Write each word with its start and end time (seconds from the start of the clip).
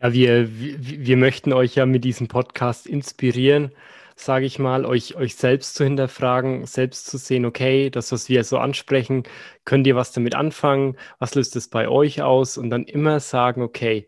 Ja, 0.00 0.12
wir, 0.12 0.48
wir, 0.50 1.16
möchten 1.16 1.52
euch 1.52 1.76
ja 1.76 1.86
mit 1.86 2.04
diesem 2.04 2.28
Podcast 2.28 2.86
inspirieren, 2.86 3.72
sage 4.16 4.44
ich 4.44 4.58
mal, 4.58 4.84
euch, 4.84 5.16
euch 5.16 5.36
selbst 5.36 5.74
zu 5.76 5.84
hinterfragen, 5.84 6.66
selbst 6.66 7.06
zu 7.06 7.16
sehen, 7.16 7.44
okay, 7.44 7.90
das, 7.90 8.12
was 8.12 8.28
wir 8.28 8.44
so 8.44 8.58
ansprechen, 8.58 9.24
könnt 9.64 9.86
ihr 9.86 9.96
was 9.96 10.12
damit 10.12 10.34
anfangen? 10.34 10.96
Was 11.18 11.34
löst 11.34 11.56
es 11.56 11.68
bei 11.68 11.88
euch 11.88 12.22
aus? 12.22 12.58
Und 12.58 12.70
dann 12.70 12.84
immer 12.84 13.20
sagen, 13.20 13.62
okay, 13.62 14.06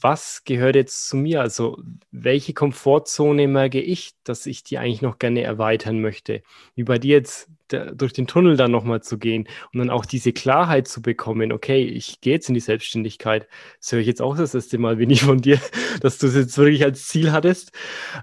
was 0.00 0.44
gehört 0.44 0.76
jetzt 0.76 1.08
zu 1.08 1.16
mir? 1.16 1.40
Also 1.40 1.82
welche 2.10 2.54
Komfortzone 2.54 3.48
merke 3.48 3.80
ich, 3.80 4.12
dass 4.24 4.46
ich 4.46 4.62
die 4.62 4.78
eigentlich 4.78 5.02
noch 5.02 5.18
gerne 5.18 5.42
erweitern 5.42 6.00
möchte? 6.00 6.42
Wie 6.74 6.84
bei 6.84 6.98
dir 6.98 7.16
jetzt 7.16 7.48
der, 7.70 7.94
durch 7.94 8.12
den 8.12 8.26
Tunnel 8.26 8.56
dann 8.56 8.70
nochmal 8.70 9.02
zu 9.02 9.18
gehen 9.18 9.48
und 9.72 9.78
dann 9.78 9.90
auch 9.90 10.06
diese 10.06 10.32
Klarheit 10.32 10.88
zu 10.88 11.02
bekommen, 11.02 11.52
okay, 11.52 11.84
ich 11.84 12.20
gehe 12.20 12.34
jetzt 12.34 12.48
in 12.48 12.54
die 12.54 12.60
Selbstständigkeit. 12.60 13.48
Das 13.80 13.92
höre 13.92 14.00
ich 14.00 14.06
jetzt 14.06 14.22
auch 14.22 14.36
das 14.36 14.54
erste 14.54 14.78
Mal, 14.78 14.98
wenn 14.98 15.10
ich 15.10 15.22
von 15.22 15.40
dir, 15.40 15.60
dass 16.00 16.18
du 16.18 16.26
es 16.28 16.34
jetzt 16.34 16.56
wirklich 16.58 16.84
als 16.84 17.06
Ziel 17.08 17.32
hattest, 17.32 17.72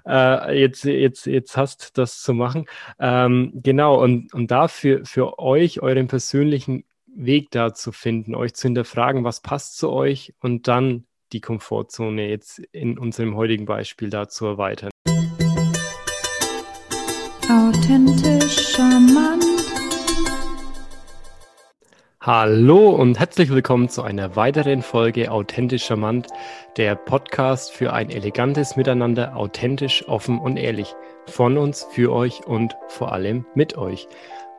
äh, 0.06 0.58
jetzt, 0.58 0.84
jetzt, 0.84 1.26
jetzt 1.26 1.56
hast, 1.56 1.98
das 1.98 2.20
zu 2.22 2.34
machen. 2.34 2.66
Ähm, 2.98 3.52
genau, 3.54 4.02
und, 4.02 4.32
und 4.34 4.50
da 4.50 4.68
für, 4.68 5.04
für 5.04 5.38
euch, 5.38 5.80
euren 5.82 6.08
persönlichen 6.08 6.84
Weg 7.06 7.50
da 7.50 7.72
zu 7.72 7.92
finden, 7.92 8.34
euch 8.34 8.54
zu 8.54 8.68
hinterfragen, 8.68 9.24
was 9.24 9.40
passt 9.40 9.78
zu 9.78 9.90
euch 9.90 10.34
und 10.40 10.68
dann 10.68 11.06
die 11.32 11.40
Komfortzone 11.40 12.28
jetzt 12.28 12.58
in 12.72 12.98
unserem 12.98 13.36
heutigen 13.36 13.64
Beispiel 13.64 14.10
da 14.10 14.28
zu 14.28 14.46
erweitern. 14.46 14.90
Authentisch 17.48 18.74
charmant. 18.74 19.44
Hallo 22.20 22.90
und 22.90 23.20
herzlich 23.20 23.50
willkommen 23.50 23.88
zu 23.88 24.02
einer 24.02 24.34
weiteren 24.34 24.82
Folge 24.82 25.30
Authentisch 25.30 25.84
charmant, 25.84 26.26
der 26.76 26.96
Podcast 26.96 27.70
für 27.70 27.92
ein 27.92 28.10
elegantes 28.10 28.74
Miteinander, 28.74 29.36
authentisch, 29.36 30.08
offen 30.08 30.40
und 30.40 30.56
ehrlich. 30.56 30.96
Von 31.26 31.56
uns, 31.56 31.86
für 31.92 32.12
euch 32.12 32.44
und 32.44 32.74
vor 32.88 33.12
allem 33.12 33.46
mit 33.54 33.78
euch. 33.78 34.08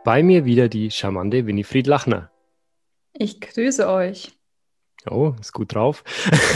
Bei 0.05 0.23
mir 0.23 0.45
wieder 0.45 0.69
die 0.69 0.91
charmante 0.91 1.45
Winifried 1.45 1.87
Lachner. 1.87 2.31
Ich 3.11 3.41
grüße 3.41 3.89
euch. 3.89 4.36
Oh, 5.05 5.33
ist 5.39 5.53
gut 5.53 5.73
drauf. 5.73 6.03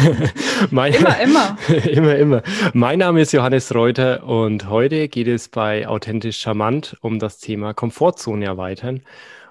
mein, 0.72 0.94
immer, 0.94 1.20
immer. 1.20 1.58
immer, 1.86 2.16
immer. 2.16 2.44
Mein 2.74 3.00
Name 3.00 3.22
ist 3.22 3.32
Johannes 3.32 3.74
Reuter 3.74 4.24
und 4.24 4.68
heute 4.68 5.08
geht 5.08 5.28
es 5.28 5.48
bei 5.48 5.88
Authentisch 5.88 6.40
Charmant 6.42 6.98
um 7.02 7.20
das 7.20 7.38
Thema 7.38 7.74
Komfortzone 7.74 8.46
erweitern. 8.46 9.04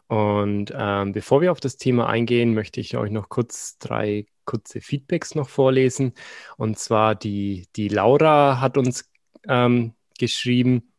Und 0.08 0.74
ähm, 0.76 1.12
bevor 1.12 1.40
wir 1.40 1.52
auf 1.52 1.60
das 1.60 1.76
Thema 1.76 2.08
eingehen, 2.08 2.52
möchte 2.52 2.80
ich 2.80 2.96
euch 2.96 3.10
noch 3.10 3.28
kurz 3.28 3.78
drei 3.78 4.26
kurze 4.44 4.80
Feedbacks 4.80 5.34
noch 5.34 5.48
vorlesen. 5.48 6.12
Und 6.56 6.78
zwar 6.78 7.14
die, 7.14 7.68
die 7.76 7.88
Laura 7.88 8.60
hat 8.60 8.76
uns 8.76 9.08
ähm, 9.48 9.94
geschrieben, 10.18 10.89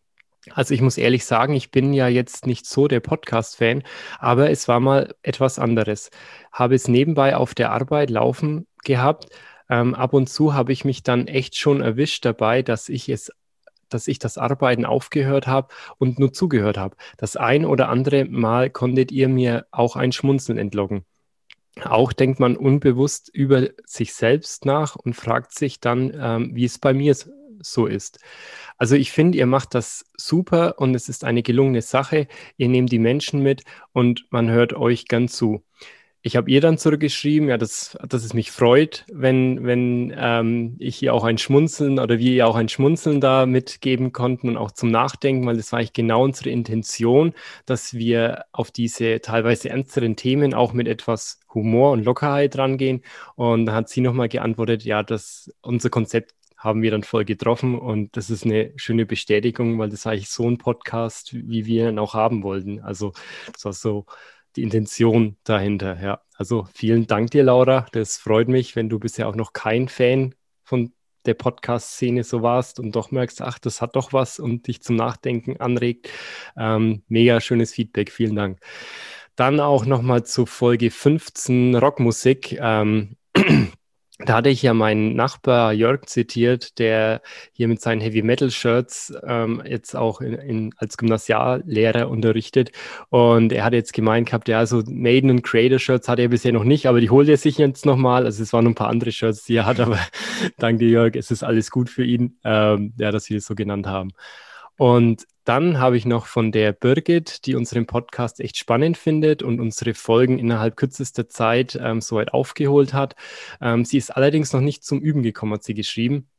also 0.49 0.73
ich 0.73 0.81
muss 0.81 0.97
ehrlich 0.97 1.25
sagen, 1.25 1.53
ich 1.53 1.71
bin 1.71 1.93
ja 1.93 2.07
jetzt 2.07 2.47
nicht 2.47 2.65
so 2.65 2.87
der 2.87 2.99
Podcast-Fan, 2.99 3.83
aber 4.19 4.49
es 4.49 4.67
war 4.67 4.79
mal 4.79 5.13
etwas 5.21 5.59
anderes. 5.59 6.09
Habe 6.51 6.75
es 6.75 6.87
nebenbei 6.87 7.35
auf 7.35 7.53
der 7.53 7.71
Arbeit 7.71 8.09
laufen 8.09 8.65
gehabt. 8.83 9.27
Ähm, 9.69 9.93
ab 9.93 10.13
und 10.13 10.27
zu 10.27 10.53
habe 10.53 10.73
ich 10.73 10.83
mich 10.83 11.03
dann 11.03 11.27
echt 11.27 11.55
schon 11.55 11.81
erwischt 11.81 12.25
dabei, 12.25 12.63
dass 12.63 12.89
ich 12.89 13.07
es 13.09 13.31
dass 13.89 14.07
ich 14.07 14.19
das 14.19 14.37
Arbeiten 14.37 14.85
aufgehört 14.85 15.47
habe 15.47 15.67
und 15.97 16.17
nur 16.17 16.31
zugehört 16.31 16.77
habe. 16.77 16.95
Das 17.17 17.35
ein 17.35 17.65
oder 17.65 17.89
andere 17.89 18.23
Mal 18.23 18.69
konntet 18.69 19.11
ihr 19.11 19.27
mir 19.27 19.65
auch 19.71 19.97
ein 19.97 20.13
Schmunzeln 20.13 20.57
entlocken. 20.57 21.05
Auch 21.83 22.13
denkt 22.13 22.39
man 22.39 22.57
unbewusst 22.57 23.29
über 23.33 23.69
sich 23.85 24.13
selbst 24.13 24.65
nach 24.65 24.95
und 24.95 25.13
fragt 25.13 25.53
sich 25.53 25.79
dann, 25.79 26.11
ähm, 26.17 26.51
wie 26.53 26.65
es 26.65 26.79
bei 26.79 26.93
mir 26.93 27.11
so 27.61 27.85
ist. 27.87 28.19
Also 28.77 28.95
ich 28.95 29.11
finde, 29.11 29.37
ihr 29.37 29.45
macht 29.45 29.75
das 29.75 30.05
super 30.17 30.75
und 30.79 30.95
es 30.95 31.09
ist 31.09 31.23
eine 31.23 31.43
gelungene 31.43 31.81
Sache. 31.81 32.27
Ihr 32.57 32.69
nehmt 32.69 32.91
die 32.91 32.99
Menschen 32.99 33.41
mit 33.43 33.63
und 33.93 34.25
man 34.31 34.49
hört 34.49 34.73
euch 34.73 35.07
ganz 35.07 35.35
zu. 35.35 35.63
Ich 36.23 36.35
habe 36.35 36.51
ihr 36.51 36.61
dann 36.61 36.77
zurückgeschrieben, 36.77 37.49
ja, 37.49 37.57
dass, 37.57 37.97
dass 38.07 38.23
es 38.23 38.35
mich 38.35 38.51
freut, 38.51 39.05
wenn, 39.11 39.65
wenn 39.65 40.13
ähm, 40.15 40.75
ich 40.77 41.01
ihr 41.01 41.15
auch 41.15 41.23
ein 41.23 41.39
Schmunzeln 41.39 41.97
oder 41.97 42.19
wir 42.19 42.31
ihr 42.31 42.47
auch 42.47 42.55
ein 42.55 42.69
Schmunzeln 42.69 43.19
da 43.21 43.47
mitgeben 43.47 44.11
konnten 44.11 44.49
und 44.49 44.57
auch 44.57 44.69
zum 44.71 44.91
Nachdenken, 44.91 45.47
weil 45.47 45.57
das 45.57 45.71
war 45.71 45.79
eigentlich 45.79 45.93
genau 45.93 46.23
unsere 46.23 46.51
Intention, 46.51 47.33
dass 47.65 47.95
wir 47.95 48.45
auf 48.51 48.69
diese 48.69 49.19
teilweise 49.21 49.69
ernsteren 49.69 50.15
Themen 50.15 50.53
auch 50.53 50.73
mit 50.73 50.87
etwas 50.87 51.39
Humor 51.55 51.91
und 51.91 52.05
Lockerheit 52.05 52.55
rangehen. 52.55 53.01
Und 53.35 53.65
da 53.65 53.73
hat 53.73 53.89
sie 53.89 54.01
nochmal 54.01 54.29
geantwortet, 54.29 54.83
ja, 54.83 55.01
dass 55.01 55.51
unser 55.61 55.89
Konzept 55.89 56.35
haben 56.61 56.83
wir 56.83 56.91
dann 56.91 57.03
voll 57.03 57.25
getroffen 57.25 57.77
und 57.77 58.15
das 58.15 58.29
ist 58.29 58.45
eine 58.45 58.71
schöne 58.75 59.07
Bestätigung, 59.07 59.79
weil 59.79 59.89
das 59.89 60.05
eigentlich 60.05 60.29
so 60.29 60.47
ein 60.47 60.59
Podcast, 60.59 61.33
wie 61.33 61.65
wir 61.65 61.89
ihn 61.89 61.97
auch 61.97 62.13
haben 62.13 62.43
wollten. 62.43 62.81
Also 62.81 63.13
das 63.51 63.65
war 63.65 63.73
so 63.73 64.05
die 64.55 64.61
Intention 64.61 65.37
dahinter. 65.43 65.99
Ja, 66.01 66.21
also 66.35 66.67
vielen 66.73 67.07
Dank 67.07 67.31
dir, 67.31 67.43
Laura. 67.43 67.87
Das 67.93 68.17
freut 68.17 68.47
mich, 68.47 68.75
wenn 68.75 68.89
du 68.89 68.99
bisher 68.99 69.27
auch 69.27 69.35
noch 69.35 69.53
kein 69.53 69.87
Fan 69.87 70.35
von 70.63 70.93
der 71.25 71.33
Podcast-Szene 71.33 72.23
so 72.23 72.43
warst 72.43 72.79
und 72.79 72.95
doch 72.95 73.09
merkst, 73.09 73.41
ach, 73.41 73.57
das 73.57 73.81
hat 73.81 73.95
doch 73.95 74.13
was 74.13 74.39
und 74.39 74.67
dich 74.67 74.83
zum 74.83 74.95
Nachdenken 74.95 75.57
anregt. 75.57 76.09
Ähm, 76.57 77.03
mega 77.07 77.41
schönes 77.41 77.73
Feedback. 77.73 78.11
Vielen 78.11 78.35
Dank. 78.35 78.59
Dann 79.35 79.59
auch 79.59 79.85
nochmal 79.85 80.25
zu 80.25 80.45
Folge 80.45 80.91
15 80.91 81.75
Rockmusik. 81.75 82.57
Ähm, 82.59 83.17
da 84.25 84.35
hatte 84.35 84.49
ich 84.49 84.61
ja 84.61 84.73
meinen 84.73 85.15
Nachbar 85.15 85.73
Jörg 85.73 86.05
zitiert, 86.05 86.79
der 86.79 87.21
hier 87.53 87.67
mit 87.67 87.81
seinen 87.81 88.01
Heavy 88.01 88.21
Metal 88.21 88.51
Shirts 88.51 89.13
ähm, 89.25 89.61
jetzt 89.65 89.95
auch 89.95 90.21
in, 90.21 90.33
in, 90.33 90.73
als 90.77 90.97
Gymnasiallehrer 90.97 92.09
unterrichtet. 92.09 92.71
Und 93.09 93.51
er 93.51 93.63
hat 93.63 93.73
jetzt 93.73 93.93
gemeint 93.93 94.27
gehabt, 94.27 94.47
ja, 94.47 94.65
so 94.65 94.83
Maiden 94.87 95.29
und 95.29 95.43
Creator 95.43 95.79
Shirts 95.79 96.07
hat 96.07 96.19
er 96.19 96.29
bisher 96.29 96.53
noch 96.53 96.63
nicht, 96.63 96.87
aber 96.87 97.01
die 97.01 97.09
holt 97.09 97.29
er 97.29 97.37
sich 97.37 97.57
jetzt 97.57 97.85
nochmal. 97.85 98.25
Also 98.25 98.43
es 98.43 98.53
waren 98.53 98.67
ein 98.67 98.75
paar 98.75 98.89
andere 98.89 99.11
Shirts, 99.11 99.45
die 99.45 99.55
er 99.55 99.65
hat, 99.65 99.79
aber 99.79 99.99
danke 100.57 100.85
Jörg, 100.85 101.15
es 101.15 101.31
ist 101.31 101.43
alles 101.43 101.71
gut 101.71 101.89
für 101.89 102.03
ihn, 102.03 102.37
ähm, 102.43 102.93
ja, 102.97 103.11
dass 103.11 103.29
wir 103.29 103.37
es 103.37 103.45
so 103.45 103.55
genannt 103.55 103.87
haben. 103.87 104.11
Und 104.81 105.27
dann 105.43 105.77
habe 105.77 105.95
ich 105.95 106.07
noch 106.07 106.25
von 106.25 106.51
der 106.51 106.71
Birgit, 106.71 107.45
die 107.45 107.53
unseren 107.53 107.85
Podcast 107.85 108.39
echt 108.39 108.57
spannend 108.57 108.97
findet 108.97 109.43
und 109.43 109.59
unsere 109.59 109.93
Folgen 109.93 110.39
innerhalb 110.39 110.75
kürzester 110.75 111.29
Zeit 111.29 111.79
ähm, 111.79 112.01
soweit 112.01 112.33
aufgeholt 112.33 112.91
hat. 112.91 113.15
Ähm, 113.61 113.85
sie 113.85 113.99
ist 113.99 114.09
allerdings 114.09 114.53
noch 114.53 114.59
nicht 114.59 114.83
zum 114.83 114.99
Üben 114.99 115.21
gekommen, 115.21 115.53
hat 115.53 115.63
sie 115.63 115.75
geschrieben. 115.75 116.31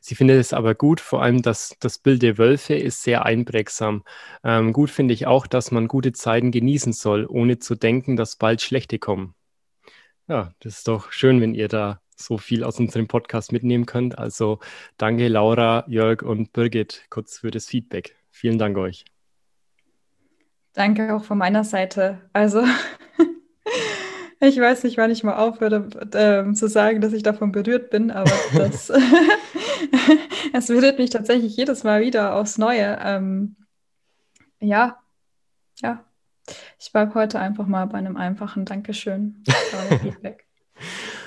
Sie 0.00 0.16
findet 0.16 0.40
es 0.40 0.52
aber 0.52 0.74
gut, 0.74 0.98
vor 0.98 1.22
allem 1.22 1.40
dass 1.40 1.76
das 1.78 1.98
Bild 1.98 2.22
der 2.22 2.36
Wölfe 2.36 2.74
ist 2.74 3.04
sehr 3.04 3.24
einprägsam. 3.24 4.02
Ähm, 4.42 4.72
gut 4.72 4.90
finde 4.90 5.14
ich 5.14 5.28
auch, 5.28 5.46
dass 5.46 5.70
man 5.70 5.86
gute 5.86 6.10
Zeiten 6.10 6.50
genießen 6.50 6.92
soll, 6.92 7.26
ohne 7.26 7.60
zu 7.60 7.76
denken, 7.76 8.16
dass 8.16 8.34
bald 8.34 8.60
schlechte 8.60 8.98
kommen. 8.98 9.36
Ja, 10.26 10.52
das 10.58 10.78
ist 10.78 10.88
doch 10.88 11.12
schön, 11.12 11.40
wenn 11.40 11.54
ihr 11.54 11.68
da 11.68 12.00
so 12.24 12.38
viel 12.38 12.64
aus 12.64 12.78
unserem 12.78 13.08
Podcast 13.08 13.52
mitnehmen 13.52 13.86
könnt. 13.86 14.18
Also 14.18 14.58
danke 14.96 15.28
Laura, 15.28 15.84
Jörg 15.88 16.22
und 16.22 16.52
Birgit 16.52 17.04
kurz 17.10 17.38
für 17.38 17.50
das 17.50 17.66
Feedback. 17.66 18.16
Vielen 18.30 18.58
Dank 18.58 18.76
euch. 18.78 19.04
Danke 20.72 21.14
auch 21.14 21.24
von 21.24 21.38
meiner 21.38 21.64
Seite. 21.64 22.20
Also 22.32 22.64
ich 24.40 24.58
weiß 24.58 24.84
nicht, 24.84 24.96
wann 24.96 25.10
ich 25.10 25.22
mal 25.22 25.36
aufhöre 25.36 25.88
äh, 26.12 26.52
zu 26.54 26.68
sagen, 26.68 27.00
dass 27.00 27.12
ich 27.12 27.22
davon 27.22 27.52
berührt 27.52 27.90
bin, 27.90 28.10
aber 28.10 28.32
das 28.54 28.90
es 30.52 30.66
berührt 30.66 30.98
mich 30.98 31.10
tatsächlich 31.10 31.56
jedes 31.56 31.84
Mal 31.84 32.00
wieder 32.00 32.34
aufs 32.34 32.58
Neue. 32.58 32.98
Ähm, 33.02 33.56
ja, 34.60 34.98
ja. 35.80 36.04
Ich 36.78 36.90
bleibe 36.90 37.14
heute 37.14 37.38
einfach 37.38 37.66
mal 37.66 37.86
bei 37.86 37.98
einem 37.98 38.16
einfachen 38.16 38.64
Dankeschön 38.64 39.44
Feedback. 40.02 40.46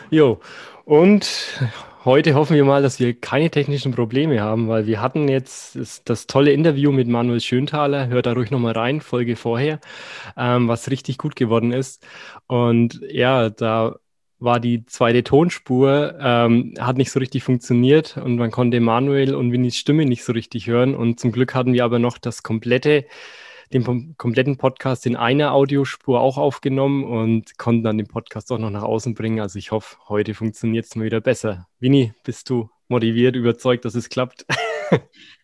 Jo, 0.10 0.40
und 0.86 1.60
heute 2.06 2.36
hoffen 2.36 2.56
wir 2.56 2.64
mal, 2.64 2.82
dass 2.82 3.00
wir 3.00 3.20
keine 3.20 3.50
technischen 3.50 3.92
Probleme 3.92 4.42
haben, 4.42 4.68
weil 4.68 4.86
wir 4.88 5.02
hatten 5.02 5.28
jetzt 5.28 5.78
das, 6.06 6.28
tolle 6.28 6.52
Interview 6.52 6.92
mit 6.92 7.08
Manuel 7.08 7.42
Schönthaler. 7.42 8.08
Hört 8.08 8.28
da 8.28 8.34
ruhig 8.34 8.52
nochmal 8.52 8.74
rein, 8.74 9.02
Folge 9.02 9.36
vorher, 9.36 9.80
ähm, 10.38 10.68
was 10.68 10.90
richtig 10.92 11.18
gut 11.18 11.36
geworden 11.36 11.72
ist. 11.72 12.06
Und 12.48 13.02
ja, 13.10 13.50
da 13.50 13.96
war 14.40 14.60
die 14.60 14.86
zweite 14.86 15.24
Tonspur, 15.24 16.16
ähm, 16.20 16.76
hat 16.80 16.98
nicht 16.98 17.12
so 17.12 17.20
richtig 17.20 17.44
funktioniert 17.44 18.18
und 18.18 18.36
man 18.36 18.52
konnte 18.52 18.80
Manuel 18.80 19.34
und 19.34 19.52
Winnies 19.52 19.78
Stimme 19.78 20.06
nicht 20.06 20.24
so 20.24 20.34
richtig 20.34 20.68
hören. 20.68 20.96
Und 20.96 21.20
zum 21.20 21.32
Glück 21.32 21.56
hatten 21.56 21.74
wir 21.74 21.84
aber 21.84 22.00
noch 22.00 22.18
das 22.18 22.44
komplette 22.44 23.06
den 23.74 24.16
kompletten 24.18 24.58
Podcast 24.58 25.06
in 25.06 25.16
einer 25.16 25.54
Audiospur 25.54 26.20
auch 26.20 26.38
aufgenommen 26.38 27.04
und 27.04 27.58
konnten 27.58 27.84
dann 27.84 27.98
den 27.98 28.08
Podcast 28.08 28.52
auch 28.52 28.60
noch 28.60 28.70
nach 28.70 28.84
außen 28.84 29.14
bringen. 29.14 29.40
Also 29.40 29.60
ich 29.60 29.72
hoffe, 29.72 29.98
heute 30.08 30.34
funktioniert 30.34 30.86
es 30.86 30.96
mal 30.96 31.06
wieder 31.06 31.22
besser. 31.22 31.68
Winnie, 31.80 32.14
bist 32.24 32.50
du 32.50 32.70
motiviert, 32.88 33.36
überzeugt, 33.36 33.86
dass 33.86 33.96
es 33.96 34.10
klappt? 34.10 34.46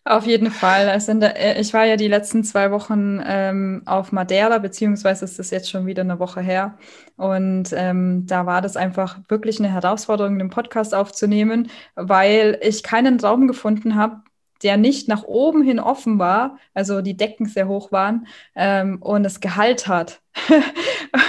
Auf 0.03 0.25
jeden 0.25 0.49
Fall. 0.49 0.89
Also 0.89 1.13
der, 1.13 1.39
äh, 1.39 1.61
ich 1.61 1.73
war 1.73 1.85
ja 1.85 1.95
die 1.95 2.07
letzten 2.07 2.43
zwei 2.43 2.71
Wochen 2.71 3.21
ähm, 3.23 3.83
auf 3.85 4.11
Madeira, 4.11 4.57
beziehungsweise 4.57 5.25
ist 5.25 5.37
das 5.37 5.51
jetzt 5.51 5.69
schon 5.69 5.85
wieder 5.85 6.01
eine 6.01 6.19
Woche 6.19 6.41
her. 6.41 6.77
Und 7.17 7.69
ähm, 7.73 8.25
da 8.25 8.45
war 8.45 8.61
das 8.61 8.77
einfach 8.77 9.19
wirklich 9.29 9.59
eine 9.59 9.71
Herausforderung, 9.71 10.39
den 10.39 10.49
Podcast 10.49 10.95
aufzunehmen, 10.95 11.69
weil 11.95 12.59
ich 12.63 12.81
keinen 12.83 13.19
Raum 13.19 13.47
gefunden 13.47 13.95
habe, 13.95 14.21
der 14.63 14.77
nicht 14.77 15.07
nach 15.07 15.23
oben 15.23 15.63
hin 15.63 15.79
offen 15.79 16.19
war, 16.19 16.57
also 16.73 17.01
die 17.01 17.17
Decken 17.17 17.47
sehr 17.47 17.67
hoch 17.67 17.91
waren 17.91 18.27
ähm, 18.55 19.01
und 19.01 19.25
es 19.25 19.39
Gehalt 19.39 19.87
hat. 19.87 20.21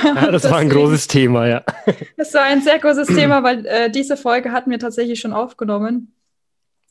ja, 0.05 0.31
das 0.31 0.49
war 0.51 0.59
ein 0.59 0.69
großes 0.69 1.09
Thema, 1.09 1.47
ja. 1.47 1.65
Das 2.17 2.35
war 2.35 2.43
ein 2.43 2.61
sehr 2.63 2.79
großes 2.79 3.09
Thema, 3.15 3.43
weil 3.43 3.67
äh, 3.67 3.91
diese 3.91 4.17
Folge 4.17 4.53
hatten 4.53 4.71
wir 4.71 4.79
tatsächlich 4.79 5.21
schon 5.21 5.33
aufgenommen 5.33 6.15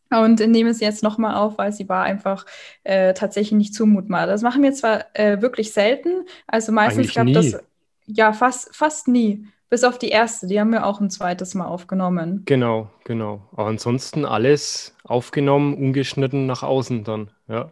und 0.10 0.40
nehme 0.40 0.70
es 0.70 0.82
jetzt 0.82 1.04
nochmal 1.04 1.36
auf, 1.36 1.58
weil 1.58 1.72
sie 1.72 1.88
war 1.88 2.04
einfach 2.04 2.46
äh, 2.84 3.14
tatsächlich 3.14 3.58
nicht 3.58 3.74
zumutbar. 3.74 4.28
Das 4.28 4.42
machen 4.42 4.62
wir 4.64 4.74
zwar 4.74 5.06
äh, 5.14 5.42
wirklich 5.42 5.72
selten, 5.72 6.26
also 6.48 6.72
meistens 6.72 7.14
gab 7.14 7.28
das 7.32 7.58
ja 8.06 8.34
fast, 8.34 8.76
fast 8.76 9.08
nie. 9.08 9.48
Bis 9.71 9.85
auf 9.85 9.97
die 9.97 10.09
erste, 10.09 10.47
die 10.47 10.59
haben 10.59 10.73
wir 10.73 10.85
auch 10.85 11.00
ein 11.00 11.09
zweites 11.09 11.56
Mal 11.56 11.65
aufgenommen. 11.65 12.44
Genau, 12.45 12.89
genau. 13.06 13.47
Aber 13.53 13.68
ansonsten 13.68 14.25
alles 14.25 14.94
aufgenommen, 15.06 15.75
ungeschnitten 15.75 16.45
nach 16.45 16.62
außen 16.62 17.06
dann, 17.06 17.31
ja. 17.47 17.71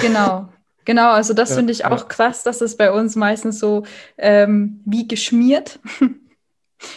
Genau, 0.00 0.48
genau. 0.86 1.10
Also 1.10 1.34
das 1.34 1.50
ja, 1.50 1.56
finde 1.56 1.74
ich 1.74 1.84
auch 1.84 2.00
ja. 2.00 2.06
krass, 2.06 2.44
dass 2.44 2.62
es 2.62 2.78
bei 2.78 2.90
uns 2.90 3.14
meistens 3.14 3.58
so 3.58 3.84
ähm, 4.16 4.80
wie 4.86 5.06
geschmiert. 5.06 5.78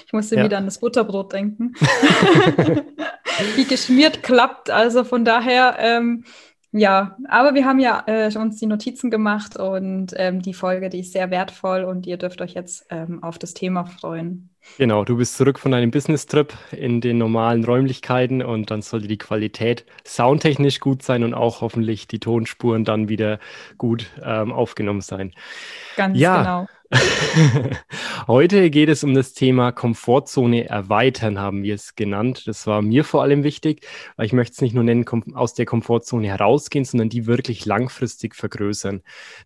Ich 0.06 0.12
musste 0.12 0.36
ja. 0.36 0.44
wieder 0.44 0.58
an 0.58 0.66
das 0.66 0.80
Butterbrot 0.80 1.32
denken. 1.32 1.74
wie 3.56 3.64
geschmiert 3.64 4.22
klappt. 4.22 4.70
Also 4.70 5.06
von 5.06 5.24
daher, 5.24 5.78
ähm, 5.80 6.26
ja, 6.72 7.18
aber 7.30 7.54
wir 7.54 7.66
haben 7.66 7.80
ja 7.80 8.04
äh, 8.08 8.36
uns 8.38 8.58
die 8.60 8.66
Notizen 8.66 9.10
gemacht 9.10 9.58
und 9.58 10.14
ähm, 10.18 10.42
die 10.42 10.54
Folge, 10.54 10.90
die 10.90 11.00
ist 11.00 11.14
sehr 11.14 11.32
wertvoll 11.32 11.84
und 11.84 12.06
ihr 12.06 12.18
dürft 12.18 12.42
euch 12.42 12.54
jetzt 12.54 12.86
ähm, 12.90 13.24
auf 13.24 13.40
das 13.40 13.54
Thema 13.54 13.86
freuen. 13.86 14.50
Genau, 14.78 15.06
du 15.06 15.16
bist 15.16 15.38
zurück 15.38 15.60
von 15.60 15.72
deinem 15.72 15.92
Business-Trip 15.92 16.54
in 16.72 17.00
den 17.00 17.18
normalen 17.18 17.64
Räumlichkeiten 17.64 18.44
und 18.44 18.70
dann 18.70 18.82
sollte 18.82 19.08
die 19.08 19.18
Qualität 19.18 19.86
soundtechnisch 20.06 20.80
gut 20.80 21.04
sein 21.04 21.24
und 21.24 21.34
auch 21.34 21.62
hoffentlich 21.62 22.08
die 22.08 22.20
Tonspuren 22.20 22.84
dann 22.84 23.08
wieder 23.08 23.40
gut 23.78 24.12
ähm, 24.22 24.52
aufgenommen 24.52 25.02
sein. 25.02 25.34
Ganz 25.96 26.20
ja. 26.20 26.38
genau. 26.38 26.68
Heute 28.28 28.70
geht 28.70 28.90
es 28.90 29.04
um 29.04 29.14
das 29.14 29.34
Thema 29.34 29.72
Komfortzone 29.72 30.66
erweitern, 30.70 31.40
haben 31.40 31.64
wir 31.64 31.76
es 31.76 31.96
genannt. 31.96 32.44
Das 32.48 32.66
war 32.66 32.82
mir 32.82 33.04
vor 33.04 33.24
allem 33.24 33.44
wichtig, 33.44 33.86
weil 34.16 34.26
ich 34.26 34.34
möchte 34.34 34.54
es 34.54 34.62
nicht 34.62 34.74
nur 34.74 34.84
nennen, 34.84 35.06
aus 35.34 35.54
der 35.54 35.66
Komfortzone 35.66 36.28
herausgehen, 36.28 36.86
sondern 36.86 37.10
die 37.10 37.26
wirklich 37.26 37.66
langfristig 37.66 38.36
vergrößern. 38.36 39.02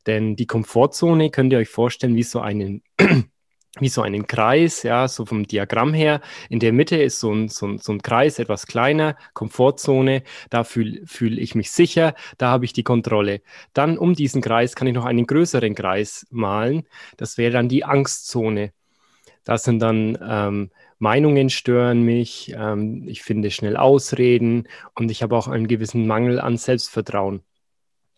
Denn 0.05 0.35
die 0.35 0.45
Komfortzone 0.45 1.31
könnt 1.31 1.53
ihr 1.53 1.59
euch 1.59 1.69
vorstellen 1.69 2.15
wie 2.15 2.23
so 2.23 2.39
einen 2.39 2.83
wie 3.79 3.89
so 3.89 4.01
einen 4.01 4.27
Kreis, 4.27 4.83
ja, 4.83 5.07
so 5.07 5.25
vom 5.25 5.47
Diagramm 5.47 5.93
her. 5.93 6.21
In 6.49 6.59
der 6.59 6.73
Mitte 6.73 6.97
ist 6.97 7.19
so 7.19 7.33
ein, 7.33 7.47
so 7.47 7.67
ein, 7.67 7.77
so 7.77 7.93
ein 7.93 8.01
Kreis, 8.01 8.37
etwas 8.37 8.67
kleiner, 8.67 9.15
Komfortzone, 9.33 10.23
da 10.49 10.63
fühle 10.63 11.01
fühl 11.05 11.39
ich 11.39 11.55
mich 11.55 11.71
sicher, 11.71 12.13
da 12.37 12.49
habe 12.49 12.65
ich 12.65 12.73
die 12.73 12.83
Kontrolle. 12.83 13.41
Dann 13.73 13.97
um 13.97 14.13
diesen 14.13 14.41
Kreis 14.41 14.75
kann 14.75 14.87
ich 14.87 14.93
noch 14.93 15.05
einen 15.05 15.25
größeren 15.25 15.73
Kreis 15.73 16.27
malen, 16.31 16.83
das 17.15 17.37
wäre 17.37 17.53
dann 17.53 17.69
die 17.69 17.85
Angstzone. 17.85 18.73
Das 19.43 19.63
sind 19.63 19.79
dann 19.79 20.17
ähm, 20.21 20.69
Meinungen 20.99 21.49
stören 21.49 22.03
mich, 22.03 22.53
ähm, 22.55 23.07
ich 23.07 23.23
finde 23.23 23.49
schnell 23.49 23.75
Ausreden 23.75 24.67
und 24.93 25.09
ich 25.09 25.23
habe 25.23 25.35
auch 25.35 25.47
einen 25.47 25.67
gewissen 25.67 26.05
Mangel 26.05 26.39
an 26.39 26.57
Selbstvertrauen. 26.57 27.41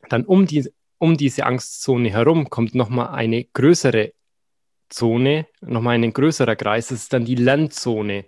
Dann 0.10 0.26
um, 0.26 0.48
die, 0.48 0.70
um 0.98 1.16
diese 1.16 1.46
Angstzone 1.46 2.10
herum 2.10 2.50
kommt 2.50 2.76
nochmal 2.76 3.10
eine 3.10 3.46
größere 3.46 4.12
Zone, 4.94 5.48
nochmal 5.62 5.96
ein 5.96 6.14
größerer 6.14 6.56
Kreis, 6.56 6.88
das 6.88 7.04
ist 7.04 7.14
dann 7.14 7.26
die 7.26 7.36
Lernzone. 7.36 8.26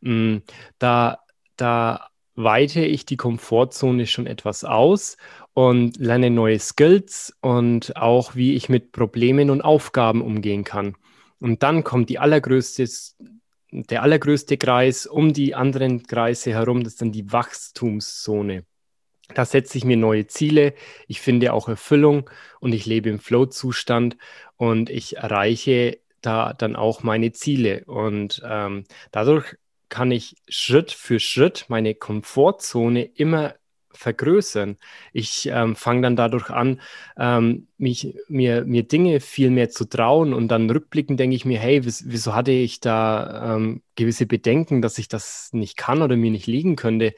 Mm, 0.00 0.38
da, 0.78 1.18
da 1.56 2.08
weite 2.34 2.84
ich 2.84 3.06
die 3.06 3.16
Komfortzone 3.16 4.06
schon 4.06 4.26
etwas 4.26 4.64
aus 4.64 5.16
und 5.52 5.96
lerne 5.98 6.30
neue 6.30 6.58
Skills 6.58 7.36
und 7.40 7.96
auch, 7.96 8.34
wie 8.34 8.54
ich 8.54 8.68
mit 8.68 8.92
Problemen 8.92 9.50
und 9.50 9.62
Aufgaben 9.62 10.20
umgehen 10.20 10.64
kann. 10.64 10.96
Und 11.40 11.62
dann 11.62 11.84
kommt 11.84 12.08
die 12.08 12.18
allergrößte, 12.18 12.88
der 13.70 14.02
allergrößte 14.02 14.56
Kreis 14.56 15.06
um 15.06 15.32
die 15.32 15.54
anderen 15.54 16.02
Kreise 16.04 16.52
herum, 16.52 16.84
das 16.84 16.94
ist 16.94 17.02
dann 17.02 17.12
die 17.12 17.32
Wachstumszone. 17.32 18.64
Da 19.32 19.44
setze 19.44 19.78
ich 19.78 19.84
mir 19.84 19.96
neue 19.96 20.26
Ziele, 20.26 20.74
ich 21.08 21.20
finde 21.20 21.52
auch 21.54 21.68
Erfüllung 21.68 22.28
und 22.60 22.74
ich 22.74 22.84
lebe 22.84 23.08
im 23.08 23.18
Flow-Zustand 23.18 24.16
und 24.56 24.90
ich 24.90 25.16
erreiche 25.16 25.98
da 26.20 26.52
dann 26.52 26.76
auch 26.76 27.02
meine 27.02 27.32
Ziele. 27.32 27.84
Und 27.86 28.42
ähm, 28.44 28.84
dadurch 29.12 29.56
kann 29.88 30.10
ich 30.10 30.36
Schritt 30.48 30.90
für 30.90 31.20
Schritt 31.20 31.66
meine 31.68 31.94
Komfortzone 31.94 33.04
immer 33.04 33.54
vergrößern. 33.92 34.76
Ich 35.12 35.46
ähm, 35.46 35.76
fange 35.76 36.02
dann 36.02 36.16
dadurch 36.16 36.50
an, 36.50 36.80
ähm, 37.16 37.68
mich, 37.76 38.16
mir, 38.28 38.64
mir 38.64 38.84
Dinge 38.84 39.20
viel 39.20 39.50
mehr 39.50 39.68
zu 39.68 39.84
trauen 39.84 40.32
und 40.32 40.48
dann 40.48 40.70
rückblickend 40.70 41.18
denke 41.18 41.34
ich 41.34 41.44
mir, 41.44 41.58
hey, 41.58 41.84
wieso 41.84 42.34
hatte 42.34 42.52
ich 42.52 42.80
da 42.80 43.56
ähm, 43.56 43.82
gewisse 43.96 44.26
Bedenken, 44.26 44.82
dass 44.82 44.98
ich 44.98 45.08
das 45.08 45.50
nicht 45.52 45.76
kann 45.76 46.02
oder 46.02 46.16
mir 46.16 46.30
nicht 46.30 46.46
liegen 46.46 46.76
könnte, 46.76 47.14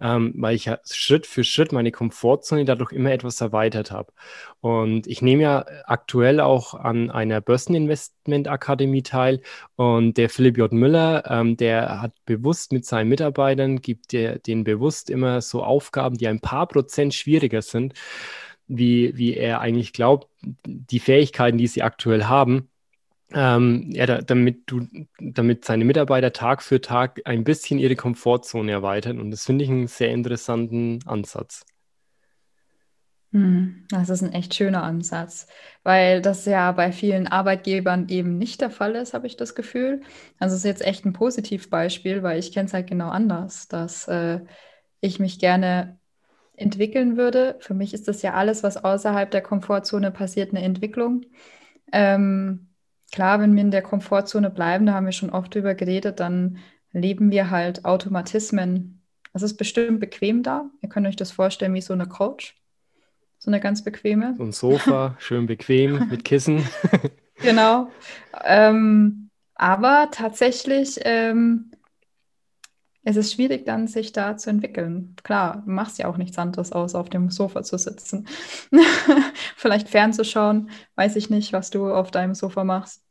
ähm, 0.00 0.32
weil 0.36 0.54
ich 0.54 0.66
ja 0.66 0.78
Schritt 0.84 1.26
für 1.26 1.44
Schritt 1.44 1.72
meine 1.72 1.92
Komfortzone 1.92 2.64
dadurch 2.64 2.92
immer 2.92 3.10
etwas 3.10 3.40
erweitert 3.40 3.90
habe. 3.90 4.12
Und 4.60 5.06
ich 5.06 5.22
nehme 5.22 5.42
ja 5.42 5.66
aktuell 5.84 6.40
auch 6.40 6.74
an 6.74 7.10
einer 7.10 7.40
Börseninvestmentakademie 7.40 9.02
teil 9.02 9.40
und 9.76 10.16
der 10.16 10.28
Philipp 10.30 10.58
J. 10.58 10.72
Müller, 10.72 11.24
ähm, 11.28 11.56
der 11.56 12.00
hat 12.00 12.12
bewusst 12.26 12.72
mit 12.72 12.84
seinen 12.84 13.08
Mitarbeitern, 13.08 13.80
gibt 13.80 14.12
der, 14.12 14.38
denen 14.38 14.64
bewusst 14.64 15.10
immer 15.10 15.40
so 15.40 15.62
Aufgaben, 15.62 16.16
die 16.16 16.28
ein 16.28 16.40
paar 16.40 16.66
Prozent 16.66 17.14
schwieriger 17.14 17.62
sind, 17.62 17.94
wie, 18.68 19.16
wie 19.16 19.34
er 19.34 19.60
eigentlich 19.60 19.92
glaubt, 19.92 20.28
die 20.66 21.00
Fähigkeiten, 21.00 21.58
die 21.58 21.66
sie 21.66 21.82
aktuell 21.82 22.24
haben 22.24 22.68
ähm, 23.32 23.90
ja, 23.92 24.06
da, 24.06 24.22
damit 24.22 24.62
du, 24.66 24.86
damit 25.18 25.64
seine 25.64 25.84
Mitarbeiter 25.84 26.32
Tag 26.32 26.62
für 26.62 26.80
Tag 26.80 27.20
ein 27.24 27.44
bisschen 27.44 27.78
ihre 27.78 27.96
Komfortzone 27.96 28.70
erweitern. 28.70 29.20
Und 29.20 29.30
das 29.30 29.44
finde 29.44 29.64
ich 29.64 29.70
einen 29.70 29.88
sehr 29.88 30.10
interessanten 30.10 31.00
Ansatz. 31.06 31.64
Hm, 33.32 33.84
das 33.90 34.08
ist 34.08 34.22
ein 34.22 34.32
echt 34.32 34.54
schöner 34.54 34.84
Ansatz, 34.84 35.48
weil 35.82 36.22
das 36.22 36.46
ja 36.46 36.70
bei 36.70 36.92
vielen 36.92 37.26
Arbeitgebern 37.26 38.08
eben 38.08 38.38
nicht 38.38 38.60
der 38.60 38.70
Fall 38.70 38.94
ist, 38.94 39.12
habe 39.12 39.26
ich 39.26 39.36
das 39.36 39.56
Gefühl. 39.56 40.02
Also 40.38 40.54
es 40.54 40.60
ist 40.60 40.64
jetzt 40.64 40.86
echt 40.86 41.04
ein 41.04 41.12
Positivbeispiel, 41.12 42.22
weil 42.22 42.38
ich 42.38 42.52
kenne 42.52 42.66
es 42.66 42.74
halt 42.74 42.86
genau 42.86 43.08
anders, 43.08 43.66
dass 43.66 44.06
äh, 44.06 44.40
ich 45.00 45.18
mich 45.18 45.40
gerne 45.40 45.98
entwickeln 46.56 47.16
würde. 47.16 47.56
Für 47.60 47.74
mich 47.74 47.94
ist 47.94 48.08
das 48.08 48.22
ja 48.22 48.34
alles, 48.34 48.62
was 48.62 48.82
außerhalb 48.82 49.30
der 49.30 49.42
Komfortzone 49.42 50.10
passiert, 50.10 50.50
eine 50.50 50.62
Entwicklung. 50.62 51.24
Ähm, 51.92 52.68
klar, 53.12 53.40
wenn 53.40 53.54
wir 53.54 53.62
in 53.62 53.70
der 53.70 53.82
Komfortzone 53.82 54.50
bleiben, 54.50 54.86
da 54.86 54.94
haben 54.94 55.06
wir 55.06 55.12
schon 55.12 55.30
oft 55.30 55.54
drüber 55.54 55.74
geredet, 55.74 56.20
dann 56.20 56.58
leben 56.92 57.30
wir 57.30 57.50
halt 57.50 57.84
Automatismen. 57.84 59.02
Es 59.32 59.42
ist 59.42 59.56
bestimmt 59.56 60.00
bequem 60.00 60.42
da. 60.42 60.70
Ihr 60.80 60.88
könnt 60.88 61.06
euch 61.06 61.16
das 61.16 61.30
vorstellen 61.30 61.74
wie 61.74 61.82
so 61.82 61.92
eine 61.92 62.06
Couch. 62.06 62.54
So 63.38 63.50
eine 63.50 63.60
ganz 63.60 63.84
bequeme. 63.84 64.34
So 64.38 64.44
ein 64.44 64.52
Sofa, 64.52 65.14
schön 65.18 65.46
bequem 65.46 66.08
mit 66.08 66.24
Kissen. 66.24 66.66
genau. 67.42 67.90
Ähm, 68.44 69.30
aber 69.54 70.08
tatsächlich 70.10 70.98
ähm, 71.02 71.70
es 73.06 73.14
ist 73.14 73.32
schwierig 73.32 73.64
dann, 73.64 73.86
sich 73.86 74.10
da 74.10 74.36
zu 74.36 74.50
entwickeln. 74.50 75.14
Klar, 75.22 75.62
du 75.64 75.70
machst 75.70 75.96
ja 75.98 76.08
auch 76.08 76.16
nichts 76.16 76.38
anderes 76.38 76.72
aus, 76.72 76.96
auf 76.96 77.08
dem 77.08 77.30
Sofa 77.30 77.62
zu 77.62 77.78
sitzen. 77.78 78.26
Vielleicht 79.56 79.88
fernzuschauen, 79.88 80.70
weiß 80.96 81.14
ich 81.14 81.30
nicht, 81.30 81.52
was 81.52 81.70
du 81.70 81.88
auf 81.88 82.10
deinem 82.10 82.34
Sofa 82.34 82.64
machst. 82.64 83.04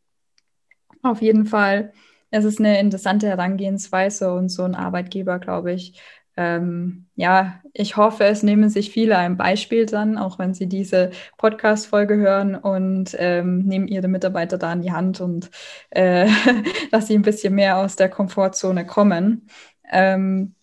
Auf 1.02 1.22
jeden 1.22 1.46
Fall, 1.46 1.94
es 2.30 2.44
ist 2.44 2.60
eine 2.60 2.78
interessante 2.82 3.28
Herangehensweise 3.28 4.34
und 4.34 4.50
so 4.50 4.64
ein 4.64 4.76
Arbeitgeber, 4.76 5.40
glaube 5.40 5.72
ich, 5.72 5.98
ähm, 6.38 7.08
ja, 7.16 7.62
ich 7.72 7.96
hoffe, 7.96 8.26
es 8.26 8.44
nehmen 8.44 8.70
sich 8.70 8.92
viele 8.92 9.18
ein 9.18 9.38
Beispiel 9.38 9.86
dann, 9.86 10.18
auch 10.18 10.38
wenn 10.38 10.54
sie 10.54 10.68
diese 10.68 11.12
Podcast-Folge 11.38 12.18
hören 12.18 12.56
und 12.56 13.16
ähm, 13.18 13.60
nehmen 13.60 13.88
ihre 13.88 14.10
Mitarbeiter 14.10 14.58
da 14.58 14.74
in 14.74 14.82
die 14.82 14.92
Hand 14.92 15.22
und 15.22 15.50
äh, 15.92 16.28
dass 16.92 17.08
sie 17.08 17.16
ein 17.16 17.22
bisschen 17.22 17.56
mehr 17.56 17.78
aus 17.78 17.96
der 17.96 18.10
Komfortzone 18.10 18.86
kommen. 18.86 19.48
Ähm, 19.92 20.56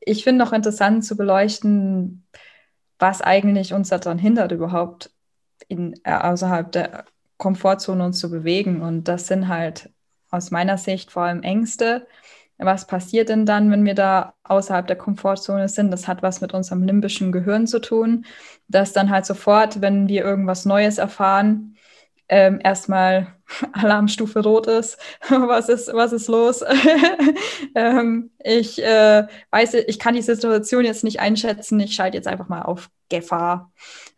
ich 0.00 0.24
finde 0.24 0.44
auch 0.44 0.52
interessant 0.52 1.04
zu 1.04 1.16
beleuchten, 1.16 2.26
was 2.98 3.22
eigentlich 3.22 3.74
uns 3.74 3.88
daran 3.88 4.18
hindert, 4.18 4.52
überhaupt 4.52 5.10
in, 5.68 5.94
äh, 6.04 6.12
außerhalb 6.12 6.70
der 6.72 7.04
Komfortzone 7.38 8.04
uns 8.04 8.18
zu 8.18 8.30
bewegen. 8.30 8.82
Und 8.82 9.04
das 9.08 9.26
sind 9.26 9.48
halt 9.48 9.90
aus 10.30 10.50
meiner 10.50 10.78
Sicht 10.78 11.10
vor 11.10 11.24
allem 11.24 11.42
Ängste, 11.42 12.06
was 12.58 12.86
passiert 12.86 13.28
denn 13.28 13.46
dann, 13.46 13.70
wenn 13.70 13.84
wir 13.84 13.94
da 13.94 14.34
außerhalb 14.44 14.86
der 14.86 14.96
Komfortzone 14.96 15.68
sind? 15.68 15.90
Das 15.90 16.06
hat 16.06 16.22
was 16.22 16.40
mit 16.40 16.54
unserem 16.54 16.84
limbischen 16.84 17.32
Gehirn 17.32 17.66
zu 17.66 17.80
tun, 17.80 18.24
dass 18.68 18.92
dann 18.92 19.10
halt 19.10 19.26
sofort, 19.26 19.80
wenn 19.80 20.08
wir 20.08 20.24
irgendwas 20.24 20.64
Neues 20.64 20.98
erfahren, 20.98 21.76
ähm, 22.28 22.60
erstmal 22.62 23.34
Alarmstufe 23.72 24.42
rot 24.42 24.66
ist. 24.66 24.98
was 25.28 25.68
ist, 25.68 25.92
was 25.92 26.12
ist 26.12 26.28
los? 26.28 26.64
ähm, 27.74 28.30
ich 28.42 28.82
äh, 28.82 29.26
weiß, 29.50 29.74
ich 29.74 29.98
kann 29.98 30.14
die 30.14 30.22
Situation 30.22 30.84
jetzt 30.84 31.04
nicht 31.04 31.20
einschätzen. 31.20 31.80
Ich 31.80 31.94
schalte 31.94 32.16
jetzt 32.16 32.28
einfach 32.28 32.48
mal 32.48 32.62
auf 32.62 32.90
Gefahr. 33.08 33.72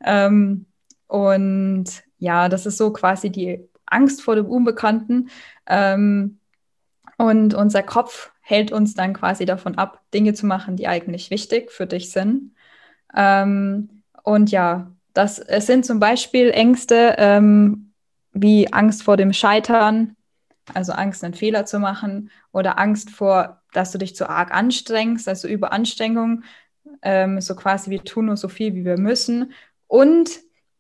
Ähm, 0.05 0.66
und 1.07 1.87
ja, 2.19 2.49
das 2.49 2.66
ist 2.66 2.78
so 2.78 2.93
quasi 2.93 3.31
die 3.31 3.69
Angst 3.87 4.23
vor 4.23 4.37
dem 4.37 4.47
Unbekannten. 4.47 5.31
Ähm, 5.66 6.38
und 7.19 7.55
unser 7.55 7.83
Kopf 7.83 8.31
hält 8.40 8.73
uns 8.73 8.95
dann 8.95 9.14
quasi 9.14 9.45
davon 9.45 9.76
ab, 9.76 10.02
Dinge 10.12 10.35
zu 10.35 10.47
machen, 10.47 10.76
die 10.76 10.87
eigentlich 10.87 11.31
wichtig 11.31 11.73
für 11.73 11.87
dich 11.87 12.11
sind. 12.12 12.55
Ähm, 13.14 14.02
und 14.23 14.50
ja, 14.50 14.93
das 15.14 15.38
es 15.38 15.66
sind 15.66 15.87
zum 15.87 15.99
Beispiel 15.99 16.50
Ängste 16.50 17.16
ähm, 17.19 17.86
wie 18.37 18.73
Angst 18.73 19.02
vor 19.02 19.16
dem 19.16 19.33
Scheitern, 19.33 20.16
also 20.75 20.93
Angst, 20.93 21.25
einen 21.25 21.35
Fehler 21.35 21.64
zu 21.64 21.78
machen, 21.78 22.31
oder 22.52 22.78
Angst 22.78 23.11
vor, 23.11 23.62
dass 23.73 23.93
du 23.93 23.99
dich 23.99 24.14
zu 24.16 24.28
arg 24.28 24.52
anstrengst, 24.52 25.28
also 25.28 25.49
Überanstrengung, 25.49 26.45
ähm, 27.02 27.40
so 27.40 27.55
quasi 27.57 27.90
wir 27.90 28.05
tun 28.05 28.26
nur 28.26 28.37
so 28.37 28.49
viel, 28.49 28.75
wie 28.75 28.85
wir 28.85 28.99
müssen. 28.99 29.52
Und 29.87 30.31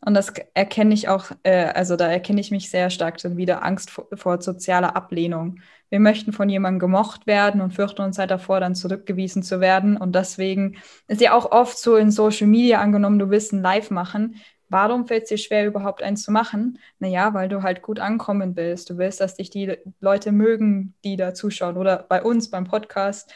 und 0.06 0.14
das 0.14 0.32
erkenne 0.54 0.94
ich 0.94 1.08
auch, 1.08 1.32
äh, 1.42 1.64
also 1.74 1.96
da 1.96 2.06
erkenne 2.06 2.40
ich 2.40 2.52
mich 2.52 2.70
sehr 2.70 2.90
stark 2.90 3.18
dann 3.18 3.36
wieder 3.36 3.64
Angst 3.64 3.90
vor, 3.90 4.06
vor, 4.14 4.40
sozialer 4.40 4.94
Ablehnung. 4.94 5.60
Wir 5.90 5.98
möchten 5.98 6.32
von 6.32 6.48
jemandem 6.48 6.78
gemocht 6.78 7.26
werden 7.26 7.60
und 7.60 7.72
fürchten 7.72 8.02
uns 8.02 8.16
halt 8.16 8.30
davor, 8.30 8.60
dann 8.60 8.76
zurückgewiesen 8.76 9.42
zu 9.42 9.60
werden. 9.60 9.96
Und 9.96 10.14
deswegen 10.14 10.76
ist 11.08 11.20
ja 11.20 11.32
auch 11.32 11.50
oft 11.50 11.76
so 11.78 11.96
in 11.96 12.12
Social 12.12 12.46
Media 12.46 12.80
angenommen, 12.80 13.18
du 13.18 13.30
willst 13.30 13.52
ein 13.52 13.62
Live 13.62 13.90
machen. 13.90 14.36
Warum 14.68 15.06
fällt 15.06 15.24
es 15.24 15.28
dir 15.28 15.38
schwer, 15.38 15.66
überhaupt 15.66 16.02
eins 16.02 16.22
zu 16.22 16.32
machen? 16.32 16.78
Naja, 16.98 17.34
weil 17.34 17.48
du 17.48 17.62
halt 17.62 17.82
gut 17.82 18.00
ankommen 18.00 18.56
willst. 18.56 18.90
Du 18.90 18.98
willst, 18.98 19.20
dass 19.20 19.36
dich 19.36 19.50
die 19.50 19.76
Leute 20.00 20.32
mögen, 20.32 20.94
die 21.04 21.16
da 21.16 21.34
zuschauen. 21.34 21.76
Oder 21.76 22.04
bei 22.08 22.22
uns 22.22 22.50
beim 22.50 22.64
Podcast. 22.64 23.32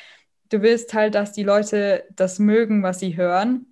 Du 0.48 0.62
willst 0.62 0.92
halt, 0.94 1.14
dass 1.14 1.32
die 1.32 1.44
Leute 1.44 2.04
das 2.16 2.38
mögen, 2.38 2.82
was 2.82 2.98
sie 2.98 3.16
hören. 3.16 3.66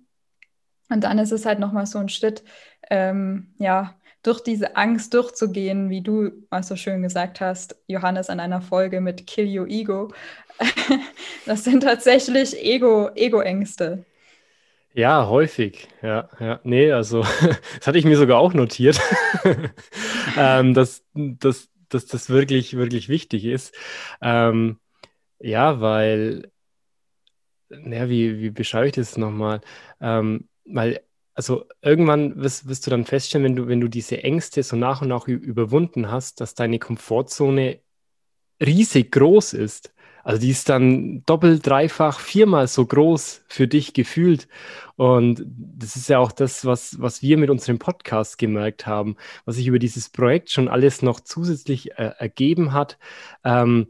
Und 0.89 1.03
dann 1.03 1.19
ist 1.19 1.31
es 1.31 1.45
halt 1.45 1.59
nochmal 1.59 1.85
so 1.85 1.99
ein 1.99 2.09
Schritt, 2.09 2.43
ähm, 2.89 3.53
ja, 3.59 3.95
durch 4.23 4.41
diese 4.41 4.75
Angst 4.75 5.13
durchzugehen, 5.13 5.89
wie 5.89 6.01
du 6.01 6.31
mal 6.49 6.63
so 6.63 6.75
schön 6.75 7.01
gesagt 7.01 7.39
hast, 7.39 7.77
Johannes, 7.87 8.29
an 8.29 8.39
einer 8.39 8.61
Folge 8.61 8.99
mit 9.01 9.27
Kill 9.27 9.59
Your 9.59 9.67
Ego. 9.67 10.11
das 11.45 11.63
sind 11.63 11.83
tatsächlich 11.83 12.57
Ego, 12.61 13.09
Ego-Ängste. 13.15 14.05
Ja, 14.93 15.27
häufig. 15.27 15.87
Ja, 16.01 16.29
ja. 16.39 16.59
Nee, 16.63 16.91
also 16.91 17.21
das 17.77 17.87
hatte 17.87 17.97
ich 17.97 18.05
mir 18.05 18.17
sogar 18.17 18.39
auch 18.39 18.53
notiert, 18.53 18.99
ähm, 20.37 20.73
dass, 20.73 21.03
dass, 21.13 21.69
dass 21.89 22.05
das 22.07 22.29
wirklich, 22.29 22.75
wirklich 22.75 23.07
wichtig 23.09 23.45
ist. 23.45 23.73
Ähm, 24.21 24.79
ja, 25.39 25.79
weil, 25.81 26.51
ja, 27.69 28.09
wie, 28.09 28.39
wie 28.41 28.49
beschreibe 28.49 28.87
ich 28.87 28.93
das 28.93 29.17
nochmal? 29.17 29.61
Ähm, 30.01 30.49
weil 30.65 31.01
also 31.39 31.63
irgendwann 31.81 32.35
wirst, 32.35 32.67
wirst, 32.67 32.85
du 32.85 32.91
dann 32.91 33.05
feststellen, 33.05 33.45
wenn 33.45 33.55
du, 33.55 33.67
wenn 33.69 33.79
du 33.79 33.87
diese 33.87 34.21
Ängste 34.23 34.61
so 34.61 34.75
nach 34.75 35.01
und 35.01 35.07
nach 35.07 35.25
überwunden 35.25 36.11
hast, 36.11 36.41
dass 36.41 36.53
deine 36.53 36.79
Komfortzone 36.79 37.79
riesig 38.61 39.11
groß 39.13 39.53
ist. 39.53 39.93
Also 40.23 40.41
die 40.41 40.49
ist 40.49 40.69
dann 40.69 41.23
doppelt, 41.25 41.65
dreifach, 41.65 42.19
viermal 42.19 42.67
so 42.67 42.85
groß 42.85 43.43
für 43.47 43.67
dich 43.67 43.93
gefühlt. 43.93 44.47
Und 44.95 45.43
das 45.47 45.95
ist 45.95 46.09
ja 46.09 46.19
auch 46.19 46.31
das, 46.31 46.65
was, 46.65 46.99
was 46.99 47.21
wir 47.21 47.37
mit 47.37 47.49
unserem 47.49 47.79
Podcast 47.79 48.37
gemerkt 48.37 48.85
haben, 48.85 49.15
was 49.45 49.55
sich 49.55 49.67
über 49.67 49.79
dieses 49.79 50.09
Projekt 50.09 50.51
schon 50.51 50.67
alles 50.67 51.01
noch 51.01 51.19
zusätzlich 51.21 51.91
äh, 51.91 52.11
ergeben 52.17 52.73
hat. 52.73 52.97
Ähm, 53.43 53.87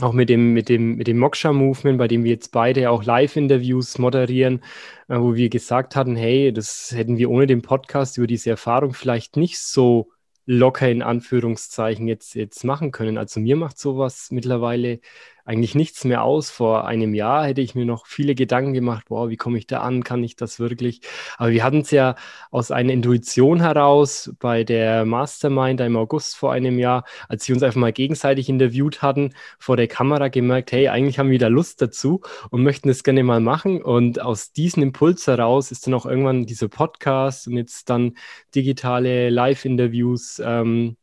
auch 0.00 0.12
mit 0.12 0.28
dem, 0.28 0.52
mit 0.52 0.68
dem, 0.68 0.96
mit 0.96 1.06
dem 1.06 1.18
Moksha-Movement, 1.18 1.98
bei 1.98 2.08
dem 2.08 2.24
wir 2.24 2.30
jetzt 2.30 2.52
beide 2.52 2.90
auch 2.90 3.04
Live-Interviews 3.04 3.98
moderieren, 3.98 4.62
äh, 5.08 5.18
wo 5.18 5.34
wir 5.34 5.48
gesagt 5.48 5.96
hatten, 5.96 6.16
hey, 6.16 6.52
das 6.52 6.92
hätten 6.94 7.16
wir 7.16 7.30
ohne 7.30 7.46
den 7.46 7.62
Podcast 7.62 8.18
über 8.18 8.26
diese 8.26 8.50
Erfahrung 8.50 8.92
vielleicht 8.92 9.36
nicht 9.36 9.58
so 9.58 10.10
locker 10.44 10.88
in 10.88 11.02
Anführungszeichen 11.02 12.06
jetzt, 12.06 12.34
jetzt 12.34 12.62
machen 12.62 12.92
können. 12.92 13.18
Also 13.18 13.40
mir 13.40 13.56
macht 13.56 13.78
sowas 13.78 14.28
mittlerweile 14.30 15.00
eigentlich 15.46 15.74
nichts 15.74 16.04
mehr 16.04 16.22
aus. 16.24 16.50
Vor 16.50 16.86
einem 16.86 17.14
Jahr 17.14 17.46
hätte 17.46 17.60
ich 17.60 17.74
mir 17.74 17.86
noch 17.86 18.06
viele 18.06 18.34
Gedanken 18.34 18.74
gemacht, 18.74 19.06
boah, 19.08 19.30
wie 19.30 19.36
komme 19.36 19.58
ich 19.58 19.66
da 19.66 19.80
an, 19.80 20.02
kann 20.02 20.22
ich 20.24 20.36
das 20.36 20.58
wirklich? 20.58 21.00
Aber 21.38 21.50
wir 21.50 21.64
hatten 21.64 21.80
es 21.80 21.90
ja 21.92 22.16
aus 22.50 22.70
einer 22.70 22.92
Intuition 22.92 23.60
heraus 23.60 24.32
bei 24.40 24.64
der 24.64 25.04
Mastermind 25.04 25.80
im 25.80 25.96
August 25.96 26.36
vor 26.36 26.52
einem 26.52 26.78
Jahr, 26.78 27.04
als 27.28 27.46
wir 27.48 27.54
uns 27.54 27.62
einfach 27.62 27.80
mal 27.80 27.92
gegenseitig 27.92 28.48
interviewt 28.48 29.02
hatten, 29.02 29.32
vor 29.58 29.76
der 29.76 29.86
Kamera 29.86 30.28
gemerkt, 30.28 30.72
hey, 30.72 30.88
eigentlich 30.88 31.18
haben 31.18 31.30
wir 31.30 31.38
da 31.38 31.48
Lust 31.48 31.80
dazu 31.80 32.20
und 32.50 32.62
möchten 32.62 32.88
das 32.88 33.04
gerne 33.04 33.22
mal 33.22 33.40
machen. 33.40 33.82
Und 33.82 34.20
aus 34.20 34.52
diesem 34.52 34.82
Impuls 34.82 35.26
heraus 35.26 35.70
ist 35.70 35.86
dann 35.86 35.94
auch 35.94 36.06
irgendwann 36.06 36.46
dieser 36.46 36.68
Podcast 36.68 37.46
und 37.46 37.56
jetzt 37.56 37.88
dann 37.88 38.16
digitale 38.54 39.30
Live-Interviews, 39.30 40.42
ähm, 40.44 40.96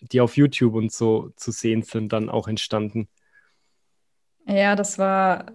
die 0.00 0.20
auf 0.20 0.36
YouTube 0.36 0.74
und 0.74 0.92
so 0.92 1.30
zu 1.36 1.52
sehen 1.52 1.82
sind, 1.82 2.12
dann 2.12 2.28
auch 2.28 2.48
entstanden. 2.48 3.08
Ja, 4.46 4.76
das 4.76 4.98
war, 4.98 5.46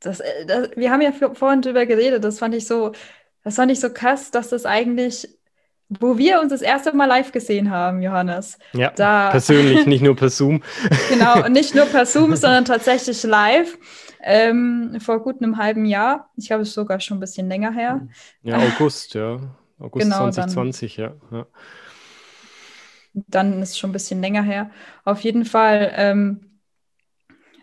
das, 0.00 0.20
äh, 0.20 0.46
das, 0.46 0.70
wir 0.76 0.90
haben 0.90 1.00
ja 1.00 1.12
vorhin 1.12 1.62
drüber 1.62 1.86
geredet, 1.86 2.24
das 2.24 2.38
fand 2.38 2.54
ich 2.54 2.66
so, 2.66 2.92
das 3.42 3.56
fand 3.56 3.70
ich 3.70 3.80
so 3.80 3.90
krass, 3.92 4.30
dass 4.30 4.48
das 4.48 4.66
eigentlich, 4.66 5.28
wo 5.88 6.18
wir 6.18 6.40
uns 6.40 6.50
das 6.50 6.62
erste 6.62 6.94
Mal 6.94 7.06
live 7.06 7.32
gesehen 7.32 7.70
haben, 7.70 8.02
Johannes. 8.02 8.58
Ja, 8.72 8.90
da, 8.90 9.30
persönlich, 9.30 9.86
nicht 9.86 10.02
nur 10.02 10.16
per 10.16 10.30
Zoom. 10.30 10.62
genau, 11.08 11.48
nicht 11.48 11.74
nur 11.74 11.86
per 11.86 12.06
Zoom, 12.06 12.34
sondern 12.36 12.64
tatsächlich 12.64 13.22
live. 13.22 13.78
Ähm, 14.28 14.98
vor 14.98 15.22
gut 15.22 15.40
einem 15.40 15.56
halben 15.56 15.84
Jahr. 15.84 16.30
Ich 16.36 16.48
glaube, 16.48 16.62
es 16.62 16.70
ist 16.70 16.74
sogar 16.74 16.98
schon 16.98 17.18
ein 17.18 17.20
bisschen 17.20 17.48
länger 17.48 17.70
her. 17.70 18.08
Ja, 18.42 18.56
August, 18.58 19.14
ja. 19.14 19.38
August 19.78 20.04
genau, 20.04 20.30
2020, 20.30 20.96
dann, 20.96 21.04
ja. 21.30 21.38
ja. 21.38 21.46
Dann 23.14 23.62
ist 23.62 23.70
es 23.70 23.78
schon 23.78 23.90
ein 23.90 23.92
bisschen 23.92 24.20
länger 24.20 24.42
her. 24.42 24.70
Auf 25.04 25.20
jeden 25.20 25.44
Fall 25.44 25.92
ähm, 25.94 26.55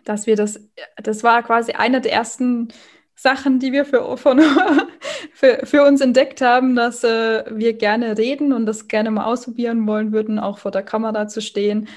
dass 0.06 0.28
wir 0.28 0.36
das, 0.36 0.60
das 0.96 1.24
war 1.24 1.44
quasi 1.44 1.74
eine 1.74 2.02
der 2.02 2.14
ersten 2.14 2.70
Sachen, 3.16 3.60
die 3.60 3.72
wir 3.72 3.86
für, 3.86 4.18
von, 4.18 4.42
für, 5.34 5.62
für 5.66 5.84
uns 5.84 6.02
entdeckt 6.02 6.42
haben, 6.42 6.76
dass 6.76 7.04
äh, 7.04 7.44
wir 7.50 7.74
gerne 7.74 8.18
reden 8.18 8.54
und 8.54 8.66
das 8.66 8.88
gerne 8.88 9.12
mal 9.12 9.26
ausprobieren 9.26 9.86
wollen 9.88 10.12
würden, 10.12 10.40
auch 10.40 10.58
vor 10.58 10.72
der 10.72 10.84
Kamera 10.84 11.28
zu 11.28 11.42
stehen. 11.42 11.88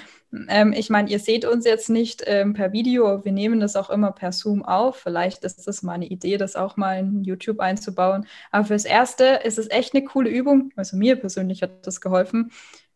Ähm, 0.48 0.72
ich 0.72 0.90
meine, 0.90 1.08
ihr 1.08 1.18
seht 1.18 1.44
uns 1.44 1.64
jetzt 1.64 1.88
nicht 1.88 2.22
ähm, 2.26 2.52
per 2.52 2.72
Video, 2.72 3.25
wir 3.25 3.32
nehmen 3.32 3.60
das 3.60 3.76
auch 3.76 3.90
immer 3.90 4.12
per 4.12 4.32
Zoom 4.32 4.64
auf. 4.64 4.96
Vielleicht 4.96 5.44
ist 5.44 5.66
das 5.66 5.82
mal 5.82 5.94
eine 5.94 6.06
Idee, 6.06 6.36
das 6.36 6.56
auch 6.56 6.76
mal 6.76 6.98
in 6.98 7.25
YouTube 7.25 7.60
einzubauen. 7.60 8.26
Aber 8.50 8.64
fürs 8.66 8.84
Erste 8.84 9.40
ist 9.44 9.58
es 9.58 9.70
echt 9.70 9.94
eine 9.94 10.04
coole 10.04 10.30
Übung. 10.30 10.72
Also 10.76 10.96
mir 10.96 11.16
persönlich 11.16 11.62
hat 11.62 11.86
das 11.86 12.00
geholfen, 12.00 12.50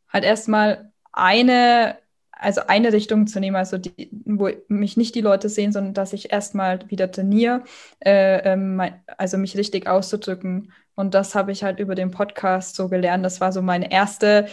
halt 0.08 0.24
erstmal 0.24 0.92
eine 1.12 1.98
also 2.40 2.62
eine 2.66 2.92
Richtung 2.92 3.26
zu 3.26 3.38
nehmen, 3.40 3.56
also 3.56 3.78
die, 3.78 4.10
wo 4.24 4.50
mich 4.68 4.96
nicht 4.96 5.14
die 5.14 5.20
Leute 5.20 5.48
sehen, 5.48 5.72
sondern 5.72 5.94
dass 5.94 6.12
ich 6.12 6.32
erstmal 6.32 6.80
wieder 6.88 7.10
trainiere, 7.10 7.64
äh, 8.00 8.52
ähm, 8.52 8.82
also 9.18 9.38
mich 9.38 9.56
richtig 9.56 9.86
auszudrücken. 9.86 10.72
Und 10.94 11.14
das 11.14 11.34
habe 11.34 11.52
ich 11.52 11.62
halt 11.62 11.78
über 11.78 11.94
den 11.94 12.10
Podcast 12.10 12.76
so 12.76 12.88
gelernt. 12.88 13.24
Das 13.24 13.40
war 13.40 13.52
so 13.52 13.62
meine 13.62 13.90
erste, 13.92 14.46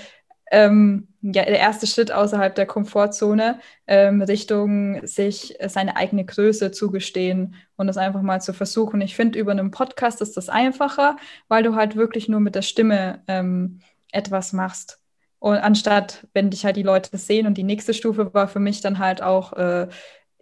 ähm, 0.52 1.08
ja, 1.22 1.44
der 1.44 1.60
erste 1.60 1.88
Schritt 1.88 2.12
außerhalb 2.12 2.56
der 2.56 2.66
Komfortzone, 2.66 3.60
ähm, 3.88 4.22
Richtung 4.22 5.06
sich 5.06 5.58
seine 5.68 5.98
eigene 5.98 6.26
Größe 6.26 6.72
zugestehen 6.72 7.56
und 7.76 7.88
das 7.88 7.98
einfach 7.98 8.22
mal 8.22 8.42
zu 8.42 8.54
versuchen. 8.54 9.02
Ich 9.02 9.16
finde, 9.16 9.40
über 9.40 9.52
einen 9.52 9.72
Podcast 9.72 10.22
ist 10.22 10.38
das 10.38 10.50
einfacher, 10.50 11.18
weil 11.48 11.64
du 11.64 11.76
halt 11.76 11.96
wirklich 11.96 12.30
nur 12.30 12.40
mit 12.40 12.56
der 12.56 12.62
Stimme 12.62 13.24
ähm, 13.28 13.82
etwas 14.12 14.54
machst. 14.54 15.00
Und 15.40 15.58
anstatt, 15.58 16.28
wenn 16.34 16.50
dich 16.50 16.66
halt 16.66 16.78
die 16.78 16.84
Leute 16.84 17.16
sehen 17.18 17.48
und 17.48 17.58
die 17.58 17.64
nächste 17.64 17.94
Stufe 17.94 18.34
war 18.34 18.48
für 18.48 18.60
mich 18.60 18.82
dann 18.82 19.00
halt 19.00 19.22
auch, 19.22 19.54
äh, 19.54 19.88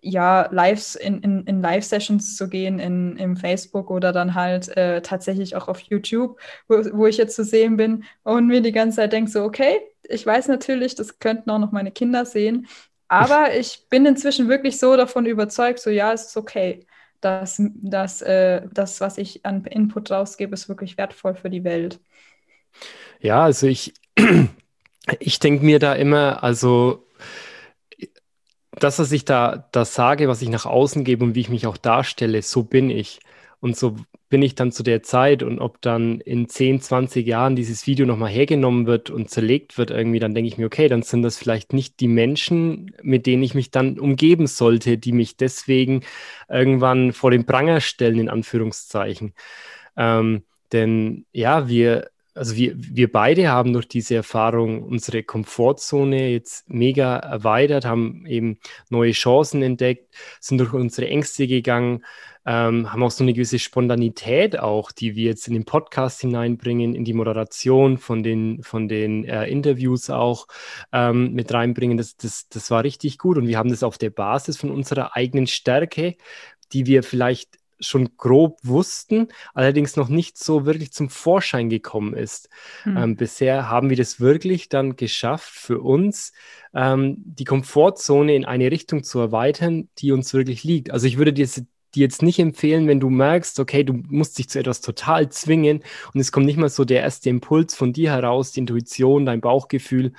ja, 0.01 0.47
Lives 0.51 0.95
in, 0.95 1.21
in, 1.21 1.43
in 1.45 1.61
Live-Sessions 1.61 2.35
zu 2.37 2.47
gehen 2.47 2.79
in, 2.79 3.17
im 3.17 3.35
Facebook 3.37 3.89
oder 3.89 4.11
dann 4.11 4.35
halt 4.35 4.69
äh, 4.77 5.01
tatsächlich 5.01 5.55
auch 5.55 5.67
auf 5.67 5.79
YouTube, 5.79 6.39
wo, 6.67 6.75
wo 6.93 7.07
ich 7.07 7.17
jetzt 7.17 7.35
zu 7.35 7.43
sehen 7.43 7.75
bin 7.77 8.03
und 8.23 8.47
mir 8.47 8.61
die 8.61 8.71
ganze 8.71 8.97
Zeit 8.97 9.13
denke 9.13 9.31
so, 9.31 9.43
okay, 9.43 9.81
ich 10.03 10.25
weiß 10.25 10.47
natürlich, 10.47 10.93
das 10.95 11.19
könnten 11.19 11.49
auch 11.49 11.57
noch 11.59 11.71
meine 11.71 11.91
Kinder 11.91 12.25
sehen, 12.25 12.67
aber 13.07 13.55
ich 13.57 13.87
bin 13.89 14.05
inzwischen 14.05 14.47
wirklich 14.49 14.77
so 14.79 14.95
davon 14.95 15.25
überzeugt, 15.25 15.79
so 15.79 15.89
ja, 15.89 16.13
es 16.13 16.27
ist 16.27 16.37
okay. 16.37 16.85
dass, 17.21 17.59
dass 17.59 18.21
äh, 18.21 18.63
das, 18.73 19.01
was 19.01 19.17
ich 19.17 19.45
an 19.45 19.65
Input 19.65 20.11
rausgebe, 20.11 20.53
ist 20.53 20.69
wirklich 20.69 20.97
wertvoll 20.97 21.35
für 21.35 21.49
die 21.49 21.63
Welt. 21.63 21.99
Ja, 23.19 23.43
also 23.43 23.67
ich 23.67 23.93
ich 25.19 25.39
denke 25.39 25.65
mir 25.65 25.79
da 25.79 25.93
immer, 25.93 26.43
also 26.43 27.05
das, 28.71 28.99
was 28.99 29.11
ich 29.11 29.25
da, 29.25 29.69
da 29.71 29.85
sage, 29.85 30.27
was 30.27 30.41
ich 30.41 30.49
nach 30.49 30.65
außen 30.65 31.03
gebe 31.03 31.23
und 31.23 31.35
wie 31.35 31.41
ich 31.41 31.49
mich 31.49 31.67
auch 31.67 31.77
darstelle, 31.77 32.41
so 32.41 32.63
bin 32.63 32.89
ich. 32.89 33.19
Und 33.61 33.77
so 33.77 33.95
bin 34.29 34.41
ich 34.41 34.55
dann 34.55 34.71
zu 34.71 34.83
der 34.83 35.01
Zeit 35.01 35.43
und 35.43 35.59
ob 35.59 35.81
dann 35.81 36.19
in 36.19 36.49
10, 36.49 36.81
20 36.81 37.25
Jahren 37.25 37.55
dieses 37.55 37.87
Video 37.87 38.05
nochmal 38.05 38.31
hergenommen 38.31 38.85
wird 38.85 39.09
und 39.09 39.29
zerlegt 39.29 39.77
wird 39.77 39.91
irgendwie, 39.91 40.19
dann 40.19 40.35
denke 40.35 40.47
ich 40.47 40.57
mir, 40.57 40.65
okay, 40.65 40.87
dann 40.87 41.03
sind 41.03 41.21
das 41.21 41.37
vielleicht 41.37 41.73
nicht 41.73 41.99
die 41.99 42.07
Menschen, 42.07 42.91
mit 43.01 43.25
denen 43.27 43.43
ich 43.43 43.55
mich 43.55 43.71
dann 43.71 43.97
umgeben 43.97 44.47
sollte, 44.47 44.97
die 44.97 45.13
mich 45.13 45.37
deswegen 45.37 46.01
irgendwann 46.49 47.13
vor 47.13 47.31
den 47.31 47.45
Pranger 47.45 47.81
stellen, 47.81 48.19
in 48.19 48.29
Anführungszeichen. 48.29 49.33
Ähm, 49.95 50.43
denn 50.71 51.25
ja, 51.31 51.69
wir, 51.69 52.09
also 52.35 52.55
wir, 52.55 52.73
wir 52.75 53.11
beide 53.11 53.47
haben 53.47 53.71
durch 53.71 53.87
diese 53.87 54.15
Erfahrung 54.15 54.83
unsere 54.83 55.23
Komfortzone 55.23 56.29
jetzt 56.29 56.69
mega 56.69 57.15
erweitert, 57.15 57.85
haben 57.85 58.25
eben 58.27 58.59
neue 58.89 59.13
Chancen 59.13 59.61
entdeckt, 59.61 60.13
sind 60.41 60.57
durch 60.57 60.73
unsere 60.73 61.07
Ängste 61.07 61.47
gegangen, 61.47 62.03
ähm, 62.45 62.91
haben 62.91 63.03
auch 63.03 63.11
so 63.11 63.23
eine 63.23 63.33
gewisse 63.33 63.57
Spontanität 63.57 64.59
auch, 64.59 64.91
die 64.91 65.15
wir 65.15 65.25
jetzt 65.25 65.47
in 65.47 65.53
den 65.53 65.65
Podcast 65.65 66.21
hineinbringen, 66.21 66.93
in 66.93 67.05
die 67.05 67.13
Moderation 67.13 67.97
von 67.97 68.21
den, 68.21 68.61
von 68.61 68.87
den 68.89 69.23
äh, 69.23 69.47
Interviews 69.47 70.09
auch 70.09 70.47
ähm, 70.91 71.33
mit 71.33 71.53
reinbringen. 71.53 71.97
Das, 71.97 72.17
das, 72.17 72.49
das 72.49 72.69
war 72.69 72.83
richtig 72.83 73.17
gut 73.17 73.37
und 73.37 73.47
wir 73.47 73.57
haben 73.57 73.69
das 73.69 73.81
auf 73.81 73.97
der 73.97 74.09
Basis 74.09 74.57
von 74.57 74.71
unserer 74.71 75.15
eigenen 75.15 75.47
Stärke, 75.47 76.17
die 76.73 76.85
wir 76.85 77.01
vielleicht 77.01 77.57
schon 77.79 78.17
grob 78.17 78.59
wussten, 78.63 79.27
allerdings 79.53 79.95
noch 79.95 80.09
nicht 80.09 80.37
so 80.37 80.65
wirklich 80.65 80.93
zum 80.93 81.09
Vorschein 81.09 81.69
gekommen 81.69 82.13
ist. 82.13 82.49
Mhm. 82.85 82.97
Ähm, 82.97 83.15
bisher 83.15 83.69
haben 83.69 83.89
wir 83.89 83.97
das 83.97 84.19
wirklich 84.19 84.69
dann 84.69 84.95
geschafft, 84.95 85.53
für 85.53 85.81
uns 85.81 86.33
ähm, 86.73 87.15
die 87.17 87.45
Komfortzone 87.45 88.35
in 88.35 88.45
eine 88.45 88.71
Richtung 88.71 89.03
zu 89.03 89.19
erweitern, 89.19 89.89
die 89.97 90.11
uns 90.11 90.33
wirklich 90.33 90.63
liegt. 90.63 90.91
Also 90.91 91.07
ich 91.07 91.17
würde 91.17 91.33
dir 91.33 91.47
jetzt 91.95 92.21
nicht 92.21 92.39
empfehlen, 92.39 92.87
wenn 92.87 92.99
du 92.99 93.09
merkst, 93.09 93.59
okay, 93.59 93.83
du 93.83 93.93
musst 93.93 94.37
dich 94.37 94.49
zu 94.49 94.59
etwas 94.59 94.81
total 94.81 95.29
zwingen 95.29 95.83
und 96.13 96.19
es 96.19 96.31
kommt 96.31 96.45
nicht 96.45 96.57
mal 96.57 96.69
so 96.69 96.85
der 96.85 97.01
erste 97.01 97.29
Impuls 97.29 97.75
von 97.75 97.93
dir 97.93 98.11
heraus, 98.11 98.51
die 98.51 98.61
Intuition, 98.61 99.25
dein 99.25 99.41
Bauchgefühl, 99.41 100.13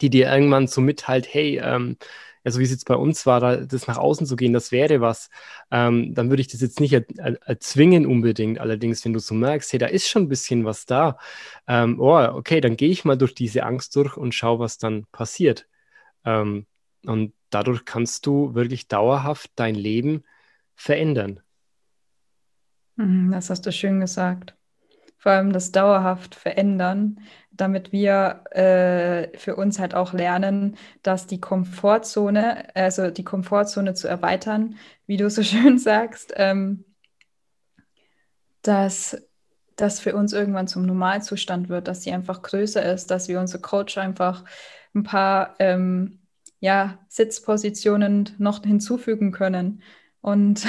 die 0.00 0.10
dir 0.10 0.32
irgendwann 0.32 0.66
so 0.66 0.80
mitteilt, 0.80 1.26
hey, 1.32 1.60
ähm, 1.62 1.96
ja, 2.44 2.50
so 2.50 2.60
wie 2.60 2.64
es 2.64 2.70
jetzt 2.70 2.86
bei 2.86 2.94
uns 2.94 3.26
war, 3.26 3.40
da, 3.40 3.56
das 3.56 3.86
nach 3.86 3.96
außen 3.98 4.26
zu 4.26 4.36
gehen, 4.36 4.52
das 4.52 4.70
wäre 4.70 5.00
was, 5.00 5.30
ähm, 5.70 6.14
dann 6.14 6.30
würde 6.30 6.42
ich 6.42 6.48
das 6.48 6.60
jetzt 6.60 6.80
nicht 6.80 6.92
er, 6.92 7.04
er, 7.16 7.40
erzwingen 7.46 8.06
unbedingt. 8.06 8.58
Allerdings, 8.60 9.04
wenn 9.04 9.14
du 9.14 9.18
so 9.18 9.34
merkst, 9.34 9.72
hey, 9.72 9.78
da 9.78 9.86
ist 9.86 10.08
schon 10.08 10.24
ein 10.24 10.28
bisschen 10.28 10.64
was 10.64 10.86
da, 10.86 11.18
ähm, 11.66 11.98
oh, 12.00 12.16
okay, 12.34 12.60
dann 12.60 12.76
gehe 12.76 12.90
ich 12.90 13.04
mal 13.04 13.16
durch 13.16 13.34
diese 13.34 13.64
Angst 13.64 13.96
durch 13.96 14.16
und 14.16 14.34
schau, 14.34 14.58
was 14.58 14.78
dann 14.78 15.06
passiert. 15.10 15.66
Ähm, 16.24 16.66
und 17.06 17.32
dadurch 17.50 17.84
kannst 17.84 18.26
du 18.26 18.54
wirklich 18.54 18.88
dauerhaft 18.88 19.50
dein 19.56 19.74
Leben 19.74 20.24
verändern. 20.74 21.40
Mhm, 22.96 23.32
das 23.32 23.50
hast 23.50 23.66
du 23.66 23.72
schön 23.72 24.00
gesagt. 24.00 24.54
Vor 25.24 25.32
allem 25.32 25.54
das 25.54 25.72
dauerhaft 25.72 26.34
verändern, 26.34 27.18
damit 27.50 27.92
wir 27.92 28.44
äh, 28.50 29.34
für 29.38 29.56
uns 29.56 29.78
halt 29.78 29.94
auch 29.94 30.12
lernen, 30.12 30.76
dass 31.02 31.26
die 31.26 31.40
Komfortzone, 31.40 32.76
also 32.76 33.10
die 33.10 33.24
Komfortzone 33.24 33.94
zu 33.94 34.06
erweitern, 34.06 34.76
wie 35.06 35.16
du 35.16 35.30
so 35.30 35.42
schön 35.42 35.78
sagst, 35.78 36.34
ähm, 36.36 36.84
dass 38.60 39.16
das 39.76 39.98
für 39.98 40.14
uns 40.14 40.34
irgendwann 40.34 40.68
zum 40.68 40.84
Normalzustand 40.84 41.70
wird, 41.70 41.88
dass 41.88 42.02
sie 42.02 42.12
einfach 42.12 42.42
größer 42.42 42.84
ist, 42.92 43.10
dass 43.10 43.26
wir 43.26 43.40
unser 43.40 43.60
Coach 43.60 43.96
einfach 43.96 44.44
ein 44.94 45.04
paar 45.04 45.54
ähm, 45.58 46.18
ja, 46.60 46.98
Sitzpositionen 47.08 48.28
noch 48.36 48.62
hinzufügen 48.62 49.32
können, 49.32 49.82
und 50.24 50.66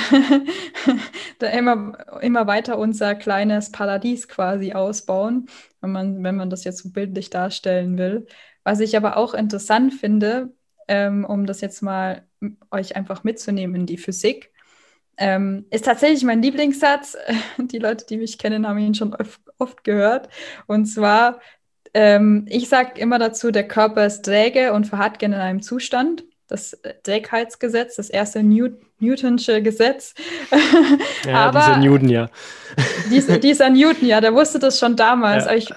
da 1.39 1.47
immer, 1.47 1.97
immer 2.19 2.45
weiter 2.45 2.77
unser 2.77 3.15
kleines 3.15 3.71
Paradies 3.71 4.27
quasi 4.27 4.73
ausbauen, 4.73 5.47
wenn 5.79 5.93
man, 5.93 6.23
wenn 6.25 6.35
man 6.35 6.49
das 6.49 6.65
jetzt 6.65 6.79
so 6.79 6.91
bildlich 6.91 7.29
darstellen 7.29 7.97
will. 7.97 8.27
Was 8.65 8.81
ich 8.81 8.97
aber 8.97 9.15
auch 9.15 9.33
interessant 9.33 9.93
finde, 9.93 10.53
ähm, 10.89 11.23
um 11.23 11.45
das 11.45 11.61
jetzt 11.61 11.81
mal 11.81 12.27
euch 12.69 12.97
einfach 12.97 13.23
mitzunehmen 13.23 13.77
in 13.77 13.85
die 13.85 13.97
Physik, 13.97 14.51
ähm, 15.15 15.65
ist 15.69 15.85
tatsächlich 15.85 16.25
mein 16.25 16.41
Lieblingssatz. 16.41 17.15
Die 17.57 17.79
Leute, 17.79 18.05
die 18.05 18.17
mich 18.17 18.37
kennen, 18.37 18.67
haben 18.67 18.77
ihn 18.79 18.93
schon 18.93 19.15
oft, 19.57 19.85
gehört. 19.85 20.27
Und 20.67 20.85
zwar, 20.85 21.39
ähm, 21.93 22.45
ich 22.49 22.67
sage 22.67 22.99
immer 22.99 23.19
dazu, 23.19 23.51
der 23.51 23.69
Körper 23.69 24.05
ist 24.05 24.25
träge 24.25 24.73
und 24.73 24.85
verharrt 24.85 25.17
gerne 25.17 25.35
in 25.35 25.41
einem 25.41 25.61
Zustand 25.61 26.25
das 26.47 26.79
Trägheitsgesetz, 27.03 27.95
das 27.95 28.09
erste 28.09 28.43
New 28.43 28.69
Newtonsche 28.99 29.61
Gesetz. 29.61 30.13
ja, 31.25 31.47
Aber 31.47 31.59
dieser 31.59 31.77
Newton, 31.77 32.09
ja. 32.09 32.29
Dieser, 33.09 33.37
dieser 33.37 33.69
Newton, 33.69 34.07
ja, 34.07 34.19
der 34.19 34.33
wusste 34.33 34.59
das 34.59 34.79
schon 34.79 34.97
damals. 34.97 35.45
Ja. 35.45 35.53
Ich, 35.53 35.69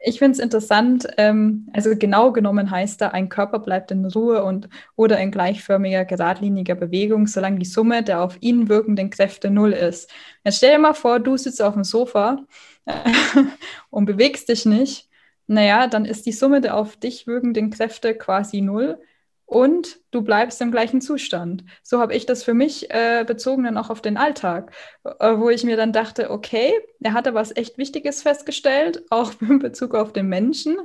ich 0.00 0.18
finde 0.18 0.32
es 0.32 0.38
interessant. 0.38 1.08
Ähm, 1.16 1.68
also 1.72 1.96
genau 1.96 2.32
genommen 2.32 2.70
heißt 2.70 3.00
da, 3.00 3.08
ein 3.08 3.28
Körper 3.28 3.58
bleibt 3.58 3.90
in 3.90 4.04
Ruhe 4.04 4.44
und 4.44 4.68
oder 4.96 5.18
in 5.18 5.30
gleichförmiger, 5.30 6.04
geradliniger 6.04 6.74
Bewegung, 6.74 7.26
solange 7.26 7.58
die 7.58 7.64
Summe 7.64 8.02
der 8.02 8.22
auf 8.22 8.36
ihn 8.40 8.68
wirkenden 8.68 9.10
Kräfte 9.10 9.50
null 9.50 9.72
ist. 9.72 10.10
Jetzt 10.44 10.58
stell 10.58 10.72
dir 10.72 10.78
mal 10.78 10.94
vor, 10.94 11.20
du 11.20 11.36
sitzt 11.36 11.62
auf 11.62 11.74
dem 11.74 11.84
Sofa 11.84 12.44
und 13.90 14.06
bewegst 14.06 14.48
dich 14.48 14.66
nicht. 14.66 15.08
Naja, 15.46 15.86
dann 15.86 16.04
ist 16.04 16.26
die 16.26 16.32
Summe 16.32 16.60
der 16.60 16.76
auf 16.76 16.96
dich 16.96 17.26
wirkenden 17.26 17.70
Kräfte 17.70 18.14
quasi 18.14 18.60
null 18.60 18.98
und 19.48 19.98
du 20.10 20.20
bleibst 20.20 20.60
im 20.60 20.70
gleichen 20.70 21.00
Zustand. 21.00 21.64
So 21.82 22.00
habe 22.00 22.14
ich 22.14 22.26
das 22.26 22.44
für 22.44 22.52
mich 22.52 22.90
äh, 22.90 23.24
bezogen 23.26 23.64
dann 23.64 23.78
auch 23.78 23.88
auf 23.88 24.02
den 24.02 24.18
Alltag, 24.18 24.72
äh, 25.04 25.38
wo 25.38 25.48
ich 25.48 25.64
mir 25.64 25.78
dann 25.78 25.90
dachte, 25.90 26.30
okay, 26.30 26.74
er 27.00 27.14
hatte 27.14 27.32
was 27.32 27.56
echt 27.56 27.78
Wichtiges 27.78 28.20
festgestellt, 28.20 29.04
auch 29.10 29.32
in 29.40 29.58
Bezug 29.58 29.94
auf 29.94 30.12
den 30.12 30.28
Menschen. 30.28 30.76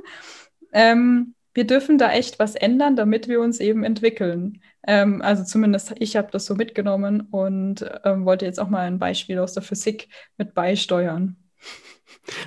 Ähm, 0.72 1.34
wir 1.52 1.66
dürfen 1.66 1.98
da 1.98 2.10
echt 2.12 2.38
was 2.38 2.54
ändern, 2.54 2.96
damit 2.96 3.28
wir 3.28 3.42
uns 3.42 3.60
eben 3.60 3.84
entwickeln. 3.84 4.62
Ähm, 4.86 5.20
also 5.20 5.44
zumindest 5.44 5.94
ich 5.98 6.16
habe 6.16 6.30
das 6.30 6.46
so 6.46 6.54
mitgenommen 6.54 7.28
und 7.30 7.84
ähm, 8.04 8.24
wollte 8.24 8.46
jetzt 8.46 8.58
auch 8.58 8.70
mal 8.70 8.86
ein 8.86 8.98
Beispiel 8.98 9.40
aus 9.40 9.52
der 9.52 9.62
Physik 9.62 10.08
mit 10.38 10.54
beisteuern. 10.54 11.36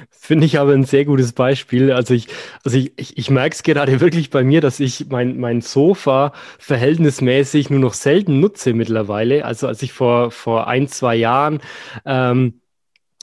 Finde 0.10 0.46
ich 0.46 0.60
aber 0.60 0.74
ein 0.74 0.84
sehr 0.84 1.06
gutes 1.06 1.34
Beispiel. 1.34 1.92
Also 1.92 2.14
ich, 2.14 2.28
also 2.64 2.78
ich, 2.78 2.92
ich, 2.98 3.18
ich 3.18 3.30
merke 3.30 3.54
es 3.56 3.64
gerade 3.64 4.00
wirklich 4.02 4.30
bei 4.30 4.44
mir, 4.44 4.62
dass 4.62 4.80
ich 4.80 5.08
mein, 5.10 5.40
mein 5.40 5.62
Sofa 5.62 6.34
verhältnismäßig 6.60 7.70
nur 7.70 7.80
noch 7.80 7.94
selten 7.94 8.40
nutze 8.40 8.74
mittlerweile. 8.74 9.46
Also 9.46 9.68
als 9.68 9.82
ich 9.84 9.94
vor, 9.94 10.32
vor 10.32 10.68
ein, 10.68 10.88
zwei 10.88 11.16
Jahren 11.16 11.60
ähm, 12.06 12.62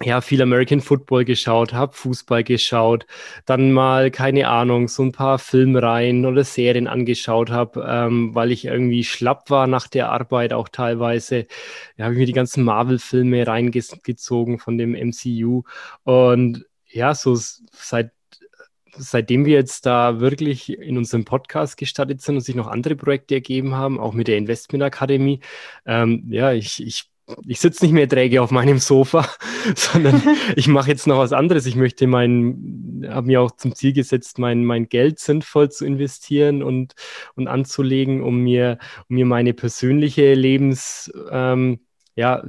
ja, 0.02 0.20
viel 0.20 0.42
American 0.42 0.80
Football 0.80 1.24
geschaut 1.24 1.72
habe, 1.72 1.92
Fußball 1.92 2.42
geschaut, 2.42 3.06
dann 3.46 3.72
mal, 3.72 4.10
keine 4.10 4.48
Ahnung, 4.48 4.88
so 4.88 5.04
ein 5.04 5.12
paar 5.12 5.38
Filmreihen 5.38 6.26
oder 6.26 6.42
Serien 6.42 6.88
angeschaut 6.88 7.50
habe, 7.50 7.86
ähm, 7.88 8.34
weil 8.34 8.50
ich 8.50 8.64
irgendwie 8.64 9.04
schlapp 9.04 9.50
war 9.50 9.68
nach 9.68 9.86
der 9.86 10.10
Arbeit 10.10 10.52
auch 10.52 10.68
teilweise. 10.68 11.46
Ja, 11.96 12.06
habe 12.06 12.14
ich 12.14 12.18
mir 12.18 12.26
die 12.26 12.32
ganzen 12.32 12.64
Marvel-Filme 12.64 13.46
reingezogen 13.46 14.58
von 14.58 14.78
dem 14.78 14.94
MCU. 14.94 15.62
Und 16.02 16.66
ja, 16.86 17.14
so 17.14 17.36
seit 17.36 18.10
seitdem 18.96 19.44
wir 19.44 19.54
jetzt 19.54 19.86
da 19.86 20.20
wirklich 20.20 20.70
in 20.70 20.96
unserem 20.98 21.24
Podcast 21.24 21.76
gestartet 21.76 22.20
sind 22.20 22.36
und 22.36 22.42
sich 22.42 22.54
noch 22.54 22.68
andere 22.68 22.96
Projekte 22.96 23.34
ergeben 23.34 23.74
haben, 23.74 23.98
auch 23.98 24.12
mit 24.12 24.28
der 24.28 24.36
Investment 24.38 24.84
Akademie, 24.84 25.40
ähm, 25.86 26.24
ja, 26.30 26.52
ich, 26.52 26.80
ich 26.84 27.10
ich 27.46 27.60
sitze 27.60 27.84
nicht 27.84 27.92
mehr 27.92 28.08
träge 28.08 28.42
auf 28.42 28.50
meinem 28.50 28.78
Sofa, 28.78 29.28
sondern 29.74 30.22
ich 30.56 30.68
mache 30.68 30.90
jetzt 30.90 31.06
noch 31.06 31.18
was 31.18 31.32
anderes. 31.32 31.66
Ich 31.66 31.76
möchte 31.76 32.06
mein, 32.06 33.06
habe 33.08 33.26
mir 33.26 33.40
auch 33.40 33.52
zum 33.52 33.74
Ziel 33.74 33.92
gesetzt, 33.92 34.38
mein, 34.38 34.64
mein 34.64 34.88
Geld 34.88 35.18
sinnvoll 35.18 35.70
zu 35.70 35.84
investieren 35.84 36.62
und, 36.62 36.94
und 37.34 37.48
anzulegen, 37.48 38.22
um 38.22 38.38
mir, 38.38 38.78
um 39.08 39.16
mir 39.16 39.26
meine 39.26 39.54
persönliche 39.54 40.34
Lebens, 40.34 41.12
ähm, 41.30 41.80
ja, 42.16 42.42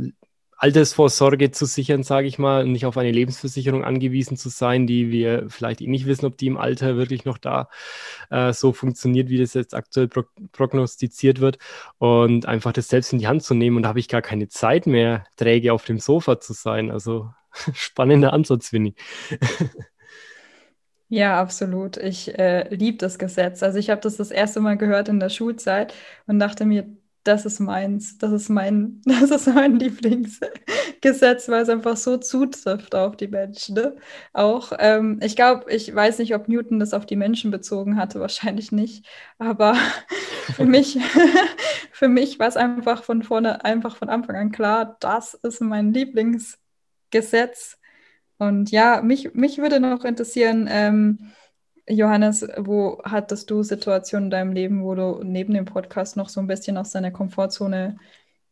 Altersvorsorge 0.57 1.51
zu 1.51 1.65
sichern, 1.65 2.03
sage 2.03 2.27
ich 2.27 2.39
mal, 2.39 2.63
und 2.63 2.71
nicht 2.71 2.85
auf 2.85 2.97
eine 2.97 3.11
Lebensversicherung 3.11 3.83
angewiesen 3.83 4.37
zu 4.37 4.49
sein, 4.49 4.87
die 4.87 5.11
wir 5.11 5.49
vielleicht 5.49 5.81
eh 5.81 5.87
nicht 5.87 6.05
wissen, 6.05 6.25
ob 6.25 6.37
die 6.37 6.47
im 6.47 6.57
Alter 6.57 6.95
wirklich 6.95 7.25
noch 7.25 7.37
da 7.37 7.69
äh, 8.29 8.53
so 8.53 8.73
funktioniert, 8.73 9.29
wie 9.29 9.37
das 9.39 9.53
jetzt 9.53 9.73
aktuell 9.73 10.07
pro 10.07 10.23
prognostiziert 10.51 11.39
wird. 11.41 11.57
Und 11.97 12.45
einfach 12.45 12.73
das 12.73 12.87
selbst 12.87 13.13
in 13.13 13.19
die 13.19 13.27
Hand 13.27 13.43
zu 13.43 13.53
nehmen. 13.53 13.77
Und 13.77 13.83
da 13.83 13.89
habe 13.89 13.99
ich 13.99 14.07
gar 14.07 14.21
keine 14.21 14.47
Zeit 14.47 14.87
mehr, 14.87 15.25
träge 15.35 15.73
auf 15.73 15.85
dem 15.85 15.99
Sofa 15.99 16.39
zu 16.39 16.53
sein. 16.53 16.91
Also 16.91 17.31
spannender 17.73 18.33
Ansatz, 18.33 18.71
Winnie. 18.73 18.95
Ja, 21.07 21.39
absolut. 21.39 21.97
Ich 21.97 22.37
äh, 22.37 22.67
liebe 22.73 22.97
das 22.97 23.19
Gesetz. 23.19 23.61
Also 23.61 23.77
ich 23.77 23.89
habe 23.89 24.01
das 24.01 24.17
das 24.17 24.31
erste 24.31 24.59
Mal 24.59 24.75
gehört 24.77 25.07
in 25.07 25.19
der 25.19 25.29
Schulzeit 25.29 25.93
und 26.25 26.39
dachte 26.39 26.65
mir, 26.65 26.87
das 27.25 27.45
ist 27.45 27.59
meins, 27.59 28.17
das 28.19 28.31
ist 28.31 28.49
mein, 28.49 29.01
das 29.05 29.31
ist 29.31 29.47
mein 29.47 29.77
Lieblingsgesetz, 29.77 31.49
weil 31.49 31.63
es 31.63 31.69
einfach 31.69 31.97
so 31.97 32.17
zutrifft 32.17 32.95
auf 32.95 33.17
die 33.17 33.27
Menschen. 33.27 33.75
Ne? 33.75 33.95
Auch, 34.31 34.71
ähm, 34.79 35.19
ich 35.21 35.35
glaube, 35.35 35.69
ich 35.71 35.93
weiß 35.93 36.19
nicht, 36.19 36.35
ob 36.35 36.47
Newton 36.47 36.79
das 36.79 36.93
auf 36.93 37.05
die 37.05 37.15
Menschen 37.15 37.51
bezogen 37.51 37.97
hatte, 37.97 38.19
wahrscheinlich 38.19 38.71
nicht, 38.71 39.07
aber 39.39 39.75
für 40.55 40.65
mich, 40.65 40.99
für 41.91 42.07
mich 42.07 42.39
war 42.39 42.47
es 42.47 42.57
einfach 42.57 43.03
von 43.03 43.23
vorne, 43.23 43.65
einfach 43.65 43.97
von 43.97 44.09
Anfang 44.09 44.35
an 44.35 44.51
klar, 44.51 44.95
das 44.99 45.33
ist 45.33 45.61
mein 45.61 45.93
Lieblingsgesetz. 45.93 47.79
Und 48.37 48.69
ja, 48.69 49.01
mich, 49.01 49.33
mich 49.33 49.57
würde 49.57 49.79
noch 49.79 50.03
interessieren, 50.03 50.67
ähm, 50.69 51.31
Johannes, 51.87 52.47
wo 52.57 53.01
hattest 53.03 53.49
du 53.51 53.61
Situationen 53.63 54.27
in 54.27 54.31
deinem 54.31 54.53
Leben, 54.53 54.83
wo 54.83 54.95
du 54.95 55.21
neben 55.23 55.53
dem 55.53 55.65
Podcast 55.65 56.17
noch 56.17 56.29
so 56.29 56.39
ein 56.39 56.47
bisschen 56.47 56.77
aus 56.77 56.91
deiner 56.91 57.11
Komfortzone 57.11 57.97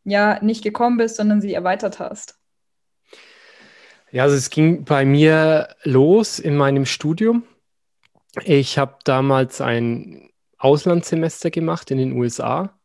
ja 0.04 0.42
nicht 0.42 0.62
gekommen 0.62 0.98
bist, 0.98 1.16
sondern 1.16 1.40
sie 1.40 1.54
erweitert 1.54 1.98
hast? 1.98 2.38
Ja, 4.12 4.22
also 4.22 4.36
es 4.36 4.50
ging 4.50 4.84
bei 4.84 5.04
mir 5.04 5.74
los 5.82 6.38
in 6.38 6.56
meinem 6.56 6.86
Studium. 6.86 7.42
Ich 8.44 8.78
habe 8.78 8.96
damals 9.04 9.60
ein 9.60 10.30
Auslandssemester 10.58 11.50
gemacht 11.50 11.90
in 11.90 11.98
den 11.98 12.12
USA. 12.12 12.78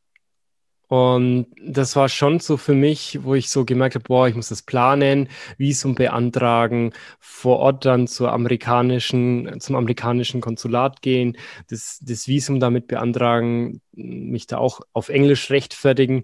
Und 0.89 1.45
das 1.63 1.95
war 1.95 2.10
schon 2.10 2.39
so 2.39 2.58
für 2.58 2.73
mich, 2.73 3.19
wo 3.21 3.36
ich 3.36 3.52
so 3.52 3.63
gemerkt 3.63 3.93
habe, 3.93 4.06
boah, 4.06 4.28
ich 4.28 4.34
muss 4.36 4.49
das 4.49 4.63
planen, 4.63 5.30
Visum 5.60 5.93
beantragen, 5.93 6.93
vor 7.19 7.60
Ort 7.60 7.86
dann 7.86 8.08
zur 8.08 8.32
amerikanischen, 8.32 9.60
zum 9.60 9.75
amerikanischen 9.75 10.41
Konsulat 10.41 11.04
gehen, 11.04 11.38
das, 11.69 11.99
das 12.02 12.28
Visum 12.28 12.60
damit 12.60 12.88
beantragen, 12.88 13.82
mich 13.91 14.47
da 14.47 14.58
auch 14.58 14.82
auf 14.91 15.10
Englisch 15.10 15.52
rechtfertigen 15.52 16.23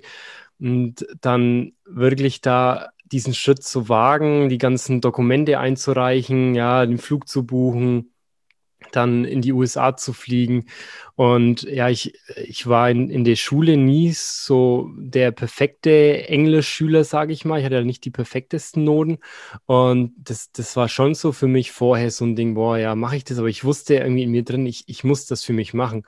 und 0.59 1.05
dann 1.21 1.73
wirklich 1.85 2.41
da 2.41 2.89
diesen 3.03 3.35
Schritt 3.35 3.63
zu 3.63 3.87
wagen, 3.87 4.49
die 4.49 4.57
ganzen 4.57 4.99
Dokumente 4.99 5.59
einzureichen, 5.59 6.55
ja, 6.55 6.87
den 6.87 6.97
Flug 6.97 7.27
zu 7.27 7.45
buchen, 7.45 8.14
dann 8.95 9.25
in 9.25 9.41
die 9.41 9.53
USA 9.53 9.95
zu 9.95 10.13
fliegen. 10.13 10.65
Und 11.15 11.63
ja, 11.63 11.89
ich, 11.89 12.13
ich 12.35 12.67
war 12.67 12.89
in, 12.89 13.09
in 13.09 13.23
der 13.23 13.35
Schule 13.35 13.77
nie 13.77 14.11
so 14.13 14.89
der 14.97 15.31
perfekte 15.31 16.27
Englischschüler, 16.27 17.03
sage 17.03 17.33
ich 17.33 17.45
mal. 17.45 17.59
Ich 17.59 17.65
hatte 17.65 17.75
ja 17.75 17.83
nicht 17.83 18.05
die 18.05 18.11
perfektesten 18.11 18.83
Noten. 18.83 19.19
Und 19.65 20.13
das, 20.17 20.51
das 20.51 20.75
war 20.75 20.89
schon 20.89 21.15
so 21.15 21.31
für 21.31 21.47
mich 21.47 21.71
vorher 21.71 22.11
so 22.11 22.25
ein 22.25 22.35
Ding, 22.35 22.55
boah, 22.55 22.77
ja, 22.77 22.95
mache 22.95 23.17
ich 23.17 23.23
das. 23.23 23.39
Aber 23.39 23.47
ich 23.49 23.63
wusste 23.63 23.95
irgendwie 23.95 24.23
in 24.23 24.31
mir 24.31 24.43
drin, 24.43 24.65
ich, 24.65 24.83
ich 24.87 25.03
muss 25.03 25.25
das 25.25 25.43
für 25.43 25.53
mich 25.53 25.73
machen. 25.73 26.03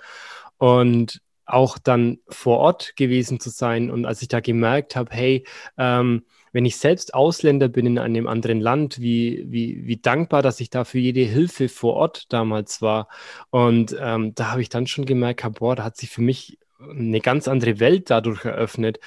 Und 0.58 1.21
auch 1.47 1.78
dann 1.78 2.19
vor 2.28 2.58
Ort 2.58 2.95
gewesen 2.97 3.39
zu 3.39 3.50
sein 3.50 3.89
und 3.89 4.06
als 4.06 4.21
ich 4.21 4.28
da 4.28 4.41
gemerkt 4.41 4.95
habe, 4.95 5.15
hey, 5.15 5.45
ähm, 5.78 6.26
wenn 6.58 6.65
ich 6.65 6.78
selbst 6.78 7.13
Ausländer 7.13 7.67
bin 7.67 7.86
in 7.86 8.00
einem 8.00 8.26
anderen 8.26 8.60
Land, 8.60 9.00
wie, 9.00 9.46
wie, 9.48 9.86
wie 9.86 9.98
dankbar, 9.98 10.41
dass 10.41 10.60
ich 10.60 10.72
da 10.72 10.86
für 10.86 10.98
jede 10.98 11.22
Hilfe 11.22 11.70
vor 11.70 11.93
Ort 11.93 12.34
damals 12.34 12.82
war. 12.82 13.10
Und 13.52 13.96
ähm, 14.02 14.34
da 14.34 14.54
habe 14.54 14.63
ich 14.63 14.70
dann 14.70 14.88
schon 14.88 15.06
gemerkt, 15.06 15.46
boah, 15.60 15.76
da 15.76 15.84
hat 15.84 15.98
sich 15.98 16.10
für 16.10 16.24
mich 16.24 16.58
eine 16.80 17.22
ganz 17.22 17.48
andere 17.48 17.80
Welt 17.80 18.10
dadurch 18.10 18.43
eröffnet. 18.43 19.00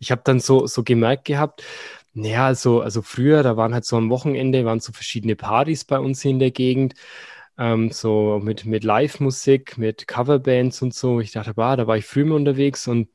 Ich 0.00 0.10
habe 0.10 0.22
dann 0.24 0.40
so, 0.40 0.66
so 0.66 0.82
gemerkt 0.82 1.26
gehabt, 1.26 1.62
naja, 2.12 2.48
also, 2.48 2.80
also 2.80 3.02
früher, 3.02 3.44
da 3.44 3.56
waren 3.56 3.72
halt 3.72 3.84
so 3.84 3.96
am 3.96 4.10
Wochenende, 4.10 4.64
waren 4.64 4.80
so 4.80 4.90
verschiedene 4.90 5.36
Partys 5.36 5.84
bei 5.84 6.00
uns 6.00 6.24
in 6.24 6.40
der 6.40 6.50
Gegend 6.50 6.94
ähm, 7.56 7.92
so 7.92 8.40
mit, 8.42 8.64
mit 8.64 8.82
Live-Musik, 8.82 9.78
mit 9.78 10.08
Coverbands 10.08 10.82
und 10.82 10.92
so. 10.92 11.20
Ich 11.20 11.30
dachte, 11.30 11.54
bah, 11.54 11.76
da 11.76 11.86
war 11.86 11.98
ich 11.98 12.04
früher 12.04 12.34
unterwegs 12.34 12.88
und 12.88 13.08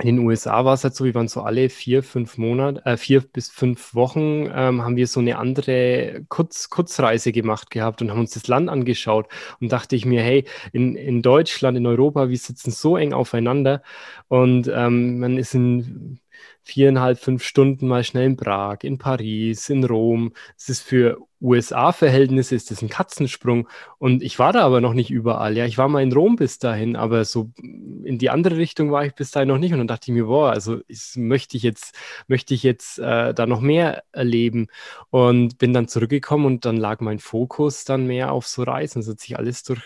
in 0.00 0.16
den 0.16 0.26
USA 0.26 0.64
war 0.64 0.74
es 0.74 0.82
halt 0.82 0.96
so, 0.96 1.04
wir 1.04 1.14
waren 1.14 1.28
so 1.28 1.42
alle 1.42 1.70
vier, 1.70 2.02
fünf 2.02 2.36
Monate, 2.36 2.84
äh, 2.84 2.96
vier 2.96 3.20
bis 3.20 3.48
fünf 3.48 3.94
Wochen, 3.94 4.50
ähm, 4.52 4.82
haben 4.82 4.96
wir 4.96 5.06
so 5.06 5.20
eine 5.20 5.38
andere 5.38 6.24
Kurz, 6.28 6.68
Kurzreise 6.68 7.30
gemacht 7.30 7.70
gehabt 7.70 8.02
und 8.02 8.10
haben 8.10 8.18
uns 8.20 8.32
das 8.32 8.48
Land 8.48 8.68
angeschaut 8.70 9.28
und 9.60 9.70
dachte 9.70 9.94
ich 9.94 10.04
mir, 10.04 10.20
hey, 10.20 10.46
in, 10.72 10.96
in 10.96 11.22
Deutschland, 11.22 11.78
in 11.78 11.86
Europa, 11.86 12.28
wir 12.28 12.38
sitzen 12.38 12.72
so 12.72 12.96
eng 12.96 13.12
aufeinander 13.12 13.82
und 14.26 14.68
ähm, 14.74 15.20
man 15.20 15.38
ist 15.38 15.54
in 15.54 16.18
viereinhalb, 16.64 17.18
fünf 17.18 17.44
Stunden 17.44 17.86
mal 17.86 18.04
schnell 18.04 18.26
in 18.26 18.36
Prag, 18.36 18.78
in 18.82 18.98
Paris, 18.98 19.68
in 19.68 19.84
Rom. 19.84 20.32
Es 20.56 20.68
ist 20.70 20.82
für 20.82 21.18
USA-Verhältnisse 21.44 22.54
ist 22.54 22.70
das 22.70 22.80
ein 22.80 22.88
Katzensprung. 22.88 23.68
Und 23.98 24.22
ich 24.22 24.38
war 24.38 24.52
da 24.52 24.62
aber 24.62 24.80
noch 24.80 24.94
nicht 24.94 25.10
überall. 25.10 25.56
Ja, 25.56 25.66
ich 25.66 25.76
war 25.76 25.88
mal 25.88 26.02
in 26.02 26.12
Rom 26.12 26.36
bis 26.36 26.58
dahin, 26.58 26.96
aber 26.96 27.26
so 27.26 27.50
in 27.58 28.18
die 28.18 28.30
andere 28.30 28.56
Richtung 28.56 28.90
war 28.90 29.04
ich 29.04 29.14
bis 29.14 29.30
dahin 29.30 29.48
noch 29.48 29.58
nicht. 29.58 29.72
Und 29.72 29.78
dann 29.78 29.88
dachte 29.88 30.10
ich 30.10 30.14
mir, 30.14 30.24
boah, 30.24 30.50
also 30.50 30.80
ich, 30.88 31.12
möchte 31.16 31.58
ich 31.58 31.62
jetzt, 31.62 31.94
möchte 32.28 32.54
ich 32.54 32.62
jetzt 32.62 32.98
äh, 32.98 33.34
da 33.34 33.46
noch 33.46 33.60
mehr 33.60 34.04
erleben. 34.12 34.68
Und 35.10 35.58
bin 35.58 35.74
dann 35.74 35.86
zurückgekommen 35.86 36.46
und 36.46 36.64
dann 36.64 36.78
lag 36.78 37.00
mein 37.00 37.18
Fokus 37.18 37.84
dann 37.84 38.06
mehr 38.06 38.32
auf 38.32 38.46
so 38.46 38.62
Reisen. 38.62 39.02
Das 39.02 39.10
hat 39.10 39.20
sich 39.20 39.38
alles 39.38 39.62
durch 39.64 39.82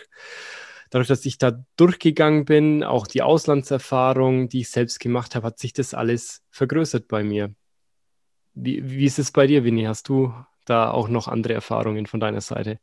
dadurch, 0.90 1.09
dass 1.09 1.24
ich 1.27 1.38
da 1.38 1.64
durchgegangen 1.77 2.44
bin, 2.44 2.85
auch 2.85 3.07
die 3.07 3.22
Auslandserfahrung, 3.22 4.48
die 4.48 4.61
ich 4.61 4.70
selbst 4.70 5.01
gemacht 5.01 5.35
habe, 5.35 5.48
hat 5.48 5.59
sich 5.59 5.72
das 5.72 5.94
alles 5.94 6.42
vergrößert 6.51 7.09
bei 7.09 7.22
mir. 7.24 7.55
Wie, 8.55 8.88
wie 8.90 9.05
ist 9.05 9.18
es 9.18 9.31
bei 9.31 9.46
dir, 9.46 9.64
Winnie? 9.64 9.87
Hast 9.87 10.09
du 10.09 10.33
da 10.64 10.90
auch 10.90 11.09
noch 11.09 11.29
andere 11.29 11.55
Erfahrungen 11.55 12.07
von 12.07 12.20
deiner 12.20 12.40
Seite? 12.40 12.79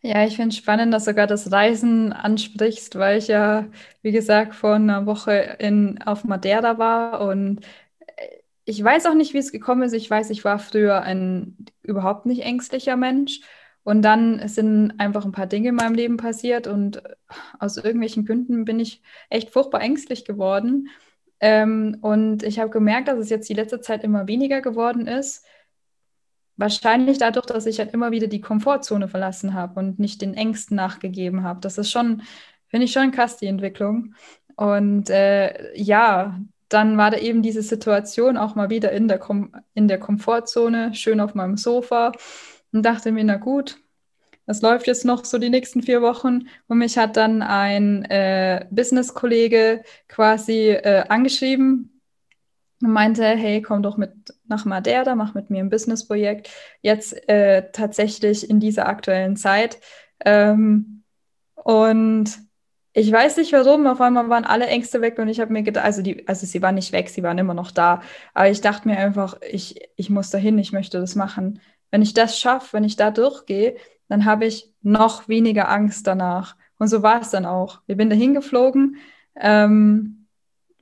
Ja, 0.00 0.24
ich 0.26 0.36
finde 0.36 0.48
es 0.48 0.56
spannend, 0.56 0.92
dass 0.92 1.04
du 1.04 1.12
sogar 1.12 1.26
das 1.28 1.52
Reisen 1.52 2.12
ansprichst, 2.12 2.96
weil 2.98 3.18
ich 3.18 3.28
ja, 3.28 3.66
wie 4.02 4.10
gesagt, 4.10 4.54
vor 4.54 4.74
einer 4.74 5.06
Woche 5.06 5.56
in, 5.60 6.02
auf 6.02 6.24
Madeira 6.24 6.78
war 6.78 7.20
und 7.20 7.64
äh, 8.16 8.26
ich 8.64 8.82
weiß 8.82 9.06
auch 9.06 9.14
nicht, 9.14 9.34
wie 9.34 9.38
es 9.38 9.52
gekommen 9.52 9.82
ist. 9.82 9.92
Ich 9.92 10.10
weiß, 10.10 10.30
ich 10.30 10.44
war 10.44 10.58
früher 10.58 11.02
ein 11.02 11.56
überhaupt 11.82 12.26
nicht 12.26 12.42
ängstlicher 12.42 12.96
Mensch 12.96 13.40
und 13.84 14.02
dann 14.02 14.46
sind 14.48 14.94
einfach 14.98 15.24
ein 15.24 15.32
paar 15.32 15.46
Dinge 15.46 15.70
in 15.70 15.74
meinem 15.74 15.94
Leben 15.94 16.16
passiert 16.16 16.66
und 16.66 17.02
aus 17.58 17.76
irgendwelchen 17.76 18.24
Gründen 18.24 18.64
bin 18.64 18.78
ich 18.78 19.02
echt 19.28 19.50
furchtbar 19.50 19.80
ängstlich 19.80 20.24
geworden. 20.24 20.88
Ähm, 21.40 21.98
und 22.00 22.44
ich 22.44 22.60
habe 22.60 22.70
gemerkt, 22.70 23.08
dass 23.08 23.18
es 23.18 23.28
jetzt 23.28 23.48
die 23.48 23.54
letzte 23.54 23.80
Zeit 23.80 24.04
immer 24.04 24.28
weniger 24.28 24.60
geworden 24.60 25.08
ist. 25.08 25.44
Wahrscheinlich 26.56 27.18
dadurch, 27.18 27.46
dass 27.46 27.66
ich 27.66 27.80
halt 27.80 27.92
immer 27.92 28.12
wieder 28.12 28.28
die 28.28 28.40
Komfortzone 28.40 29.08
verlassen 29.08 29.54
habe 29.54 29.80
und 29.80 29.98
nicht 29.98 30.22
den 30.22 30.34
Ängsten 30.34 30.76
nachgegeben 30.76 31.42
habe. 31.42 31.60
Das 31.60 31.76
ist 31.78 31.90
schon, 31.90 32.22
finde 32.68 32.84
ich 32.84 32.92
schon 32.92 33.10
krass, 33.10 33.36
die 33.38 33.46
Entwicklung. 33.46 34.14
Und 34.54 35.10
äh, 35.10 35.76
ja, 35.76 36.38
dann 36.68 36.96
war 36.96 37.10
da 37.10 37.18
eben 37.18 37.42
diese 37.42 37.62
Situation 37.62 38.36
auch 38.36 38.54
mal 38.54 38.70
wieder 38.70 38.92
in 38.92 39.08
der, 39.08 39.18
Kom 39.18 39.52
in 39.74 39.88
der 39.88 39.98
Komfortzone, 39.98 40.94
schön 40.94 41.20
auf 41.20 41.34
meinem 41.34 41.56
Sofa 41.56 42.12
und 42.72 42.82
dachte 42.82 43.12
mir, 43.12 43.24
na 43.24 43.36
gut, 43.36 43.78
das 44.46 44.60
läuft 44.60 44.86
jetzt 44.86 45.04
noch 45.04 45.24
so 45.24 45.38
die 45.38 45.50
nächsten 45.50 45.82
vier 45.82 46.02
Wochen. 46.02 46.48
Und 46.66 46.78
mich 46.78 46.98
hat 46.98 47.16
dann 47.16 47.42
ein 47.42 48.04
äh, 48.06 48.66
Business-Kollege 48.70 49.82
quasi 50.08 50.70
äh, 50.70 51.04
angeschrieben 51.08 52.00
und 52.82 52.90
meinte, 52.90 53.24
hey, 53.24 53.62
komm 53.62 53.82
doch 53.82 53.96
mit 53.96 54.12
nach 54.48 54.64
Madeira, 54.64 55.14
mach 55.14 55.34
mit 55.34 55.50
mir 55.50 55.60
ein 55.60 55.70
Business-Projekt. 55.70 56.50
Jetzt 56.80 57.28
äh, 57.28 57.70
tatsächlich 57.72 58.50
in 58.50 58.58
dieser 58.58 58.88
aktuellen 58.88 59.36
Zeit. 59.36 59.78
Ähm, 60.24 61.04
und 61.54 62.30
ich 62.94 63.10
weiß 63.10 63.38
nicht 63.38 63.52
warum, 63.52 63.86
auf 63.86 64.00
einmal 64.00 64.28
waren 64.28 64.44
alle 64.44 64.66
Ängste 64.66 65.00
weg 65.00 65.18
und 65.18 65.28
ich 65.28 65.40
habe 65.40 65.52
mir 65.52 65.62
gedacht, 65.62 65.84
also, 65.84 66.02
die, 66.02 66.28
also 66.28 66.44
sie 66.44 66.60
waren 66.60 66.74
nicht 66.74 66.92
weg, 66.92 67.08
sie 67.08 67.22
waren 67.22 67.38
immer 67.38 67.54
noch 67.54 67.70
da. 67.70 68.02
Aber 68.34 68.50
ich 68.50 68.60
dachte 68.60 68.86
mir 68.88 68.98
einfach, 68.98 69.38
ich, 69.40 69.88
ich 69.96 70.10
muss 70.10 70.30
dahin, 70.30 70.58
ich 70.58 70.72
möchte 70.72 71.00
das 71.00 71.14
machen. 71.14 71.60
Wenn 71.92 72.02
ich 72.02 72.14
das 72.14 72.38
schaffe, 72.38 72.72
wenn 72.72 72.82
ich 72.82 72.96
da 72.96 73.12
durchgehe, 73.12 73.76
dann 74.08 74.24
habe 74.24 74.46
ich 74.46 74.72
noch 74.82 75.28
weniger 75.28 75.68
Angst 75.68 76.08
danach. 76.08 76.56
Und 76.78 76.88
so 76.88 77.04
war 77.04 77.20
es 77.20 77.30
dann 77.30 77.46
auch. 77.46 77.80
Wir 77.86 77.96
sind 77.96 78.10
dahin 78.10 78.34
geflogen. 78.34 78.96
Ähm, 79.36 80.26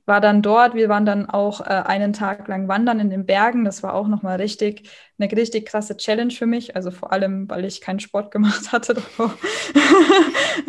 war 0.05 0.19
dann 0.19 0.41
dort. 0.41 0.73
Wir 0.73 0.89
waren 0.89 1.05
dann 1.05 1.29
auch 1.29 1.61
äh, 1.61 1.83
einen 1.85 2.13
Tag 2.13 2.47
lang 2.47 2.67
wandern 2.67 2.99
in 2.99 3.09
den 3.09 3.25
Bergen. 3.25 3.63
Das 3.63 3.83
war 3.83 3.93
auch 3.93 4.07
nochmal 4.07 4.37
richtig, 4.37 4.89
eine 5.21 5.31
richtig 5.31 5.67
krasse 5.67 5.95
Challenge 5.97 6.31
für 6.31 6.45
mich. 6.45 6.75
Also 6.75 6.91
vor 6.91 7.11
allem, 7.11 7.49
weil 7.49 7.65
ich 7.65 7.81
keinen 7.81 7.99
Sport 7.99 8.31
gemacht 8.35 8.71
hatte 8.71 8.93
davor. 8.95 9.33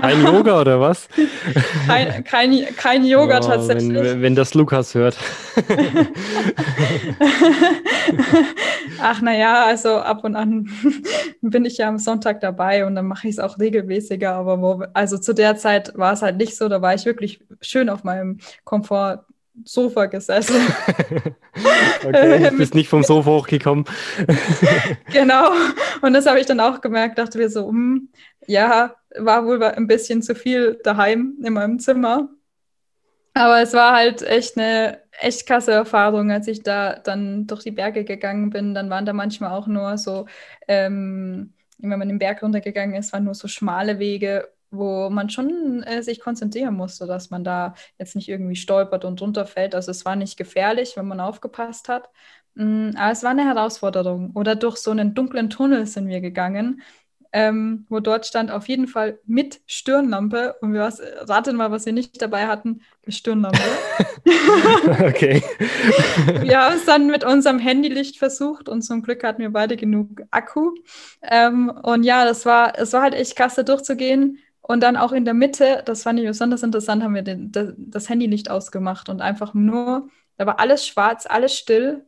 Kein 0.00 0.24
Yoga 0.24 0.60
oder 0.60 0.80
was? 0.80 1.08
Kein, 1.86 2.24
kein, 2.24 2.66
kein 2.76 3.04
Yoga 3.04 3.38
oh, 3.38 3.46
tatsächlich. 3.46 4.02
Wenn, 4.02 4.22
wenn 4.22 4.34
das 4.34 4.54
Lukas 4.54 4.94
hört. 4.94 5.16
Ach 9.00 9.20
naja, 9.20 9.64
also 9.64 9.96
ab 9.96 10.24
und 10.24 10.36
an 10.36 10.68
bin 11.40 11.64
ich 11.64 11.78
ja 11.78 11.88
am 11.88 11.98
Sonntag 11.98 12.40
dabei 12.40 12.86
und 12.86 12.94
dann 12.94 13.06
mache 13.06 13.28
ich 13.28 13.34
es 13.34 13.40
auch 13.40 13.58
regelmäßiger. 13.58 14.32
Aber 14.32 14.60
wo, 14.60 14.84
also 14.92 15.18
zu 15.18 15.32
der 15.34 15.56
Zeit 15.56 15.92
war 15.96 16.12
es 16.12 16.22
halt 16.22 16.36
nicht 16.36 16.56
so. 16.56 16.68
Da 16.68 16.82
war 16.82 16.94
ich 16.94 17.04
wirklich 17.04 17.40
schön 17.60 17.88
auf 17.88 18.04
meinem 18.04 18.38
Komfort 18.64 19.24
Sofa 19.64 20.06
gesessen. 20.06 20.56
okay, 22.04 22.50
du 22.50 22.56
bist 22.56 22.74
nicht 22.74 22.88
vom 22.88 23.02
Sofa 23.02 23.30
hochgekommen. 23.30 23.84
genau. 25.12 25.52
Und 26.00 26.14
das 26.14 26.26
habe 26.26 26.40
ich 26.40 26.46
dann 26.46 26.60
auch 26.60 26.80
gemerkt, 26.80 27.18
dachte 27.18 27.38
mir 27.38 27.48
so, 27.48 27.68
hm, 27.68 28.08
ja, 28.46 28.94
war 29.16 29.44
wohl 29.44 29.62
ein 29.62 29.86
bisschen 29.86 30.22
zu 30.22 30.34
viel 30.34 30.80
daheim 30.82 31.36
in 31.42 31.52
meinem 31.52 31.78
Zimmer. 31.78 32.28
Aber 33.34 33.62
es 33.62 33.72
war 33.72 33.94
halt 33.94 34.22
echt 34.22 34.58
eine 34.58 35.00
echt 35.20 35.46
krasse 35.46 35.72
Erfahrung, 35.72 36.30
als 36.30 36.48
ich 36.48 36.62
da 36.62 36.98
dann 36.98 37.46
durch 37.46 37.62
die 37.62 37.70
Berge 37.70 38.04
gegangen 38.04 38.50
bin. 38.50 38.74
Dann 38.74 38.90
waren 38.90 39.06
da 39.06 39.12
manchmal 39.12 39.52
auch 39.52 39.66
nur 39.66 39.96
so, 39.98 40.26
ähm, 40.68 41.54
wenn 41.78 41.98
man 41.98 42.08
den 42.08 42.18
Berg 42.18 42.42
runtergegangen 42.42 42.96
ist, 42.96 43.12
waren 43.12 43.24
nur 43.24 43.34
so 43.34 43.48
schmale 43.48 43.98
Wege 43.98 44.48
wo 44.72 45.10
man 45.10 45.30
schon 45.30 45.82
äh, 45.82 46.02
sich 46.02 46.20
konzentrieren 46.20 46.74
musste, 46.74 47.06
dass 47.06 47.30
man 47.30 47.44
da 47.44 47.74
jetzt 47.98 48.16
nicht 48.16 48.28
irgendwie 48.28 48.56
stolpert 48.56 49.04
und 49.04 49.20
runterfällt. 49.20 49.74
Also 49.74 49.90
es 49.90 50.04
war 50.04 50.16
nicht 50.16 50.36
gefährlich, 50.36 50.96
wenn 50.96 51.06
man 51.06 51.20
aufgepasst 51.20 51.88
hat. 51.88 52.08
Mm, 52.54 52.90
aber 52.96 53.12
es 53.12 53.22
war 53.22 53.30
eine 53.30 53.44
Herausforderung. 53.44 54.32
Oder 54.34 54.56
durch 54.56 54.78
so 54.78 54.90
einen 54.90 55.14
dunklen 55.14 55.50
Tunnel 55.50 55.86
sind 55.86 56.08
wir 56.08 56.20
gegangen, 56.20 56.82
ähm, 57.32 57.86
wo 57.88 58.00
dort 58.00 58.26
stand 58.26 58.50
auf 58.50 58.68
jeden 58.68 58.86
Fall 58.86 59.18
mit 59.26 59.62
Stirnlampe. 59.66 60.56
Und 60.60 60.74
wir 60.74 60.82
raten 60.82 61.56
mal, 61.56 61.70
was 61.70 61.86
wir 61.86 61.92
nicht 61.92 62.20
dabei 62.20 62.46
hatten, 62.46 62.82
eine 63.04 63.12
Stirnlampe. 63.12 63.58
okay. 65.00 65.42
wir 66.42 66.60
haben 66.60 66.76
es 66.76 66.84
dann 66.84 67.06
mit 67.06 67.24
unserem 67.24 67.58
Handylicht 67.58 68.18
versucht 68.18 68.68
und 68.68 68.82
zum 68.82 69.02
Glück 69.02 69.24
hatten 69.24 69.40
wir 69.40 69.50
beide 69.50 69.76
genug 69.76 70.22
Akku. 70.30 70.74
Ähm, 71.22 71.70
und 71.70 72.04
ja, 72.04 72.24
das 72.24 72.44
war, 72.44 72.78
es 72.78 72.92
war 72.92 73.02
halt 73.02 73.14
echt 73.14 73.34
krass, 73.34 73.54
da 73.54 73.62
durchzugehen. 73.62 74.38
Und 74.62 74.82
dann 74.82 74.96
auch 74.96 75.12
in 75.12 75.24
der 75.24 75.34
Mitte, 75.34 75.82
das 75.84 76.04
fand 76.04 76.18
ich 76.20 76.26
besonders 76.26 76.62
interessant, 76.62 77.02
haben 77.02 77.14
wir 77.14 77.22
den, 77.22 77.52
das, 77.52 77.74
das 77.76 78.08
Handylicht 78.08 78.50
ausgemacht 78.50 79.08
und 79.08 79.20
einfach 79.20 79.54
nur, 79.54 80.08
da 80.38 80.46
war 80.46 80.60
alles 80.60 80.86
schwarz, 80.86 81.26
alles 81.28 81.56
still 81.56 82.06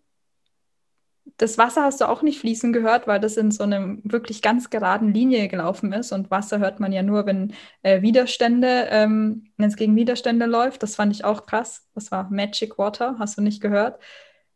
das 1.38 1.59
Wasser 1.59 1.83
hast 1.83 2.01
du 2.01 2.09
auch 2.09 2.23
nicht 2.23 2.38
fließen 2.38 2.73
gehört, 2.73 3.07
weil 3.07 3.19
das 3.19 3.37
in 3.37 3.51
so 3.51 3.64
einer 3.64 3.97
wirklich 4.05 4.43
ganz 4.43 4.71
geraden 4.71 5.12
Linie 5.12 5.49
gelaufen 5.49 5.93
ist. 5.93 6.12
Und 6.12 6.31
Wasser 6.31 6.59
hört 6.59 6.81
man 6.81 6.93
ja 6.93 7.03
nur, 7.03 7.27
wenn 7.27 7.55
äh, 7.83 8.03
Widerstände, 8.03 8.88
ähm, 8.90 9.47
wenn 9.57 9.69
es 9.69 9.77
gegen 9.77 9.97
Widerstände 9.97 10.47
läuft. 10.47 10.83
Das 10.83 10.97
fand 10.97 11.12
ich 11.12 11.25
auch 11.25 11.47
krass. 11.47 11.88
Das 11.95 12.11
war 12.11 12.31
Magic 12.31 12.79
Water, 12.79 13.17
hast 13.19 13.38
du 13.38 13.43
nicht 13.43 13.61
gehört. 13.61 14.01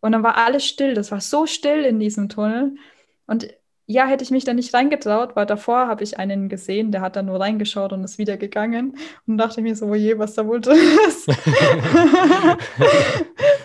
Und 0.00 0.12
dann 0.12 0.22
war 0.22 0.36
alles 0.36 0.64
still. 0.64 0.94
Das 0.94 1.10
war 1.10 1.20
so 1.20 1.46
still 1.46 1.84
in 1.84 1.98
diesem 1.98 2.28
Tunnel. 2.28 2.76
Und 3.26 3.48
ja, 3.90 4.06
hätte 4.06 4.22
ich 4.22 4.30
mich 4.30 4.44
da 4.44 4.52
nicht 4.52 4.74
reingetraut, 4.74 5.34
weil 5.34 5.46
davor 5.46 5.88
habe 5.88 6.04
ich 6.04 6.18
einen 6.18 6.50
gesehen, 6.50 6.92
der 6.92 7.00
hat 7.00 7.16
da 7.16 7.22
nur 7.22 7.40
reingeschaut 7.40 7.94
und 7.94 8.04
ist 8.04 8.18
wieder 8.18 8.36
gegangen 8.36 8.98
und 9.26 9.38
dachte 9.38 9.62
mir 9.62 9.74
so, 9.74 9.86
oh 9.86 9.94
je, 9.94 10.18
was 10.18 10.34
da 10.34 10.46
wohl 10.46 10.60
drin 10.60 10.76
ist. 11.08 11.26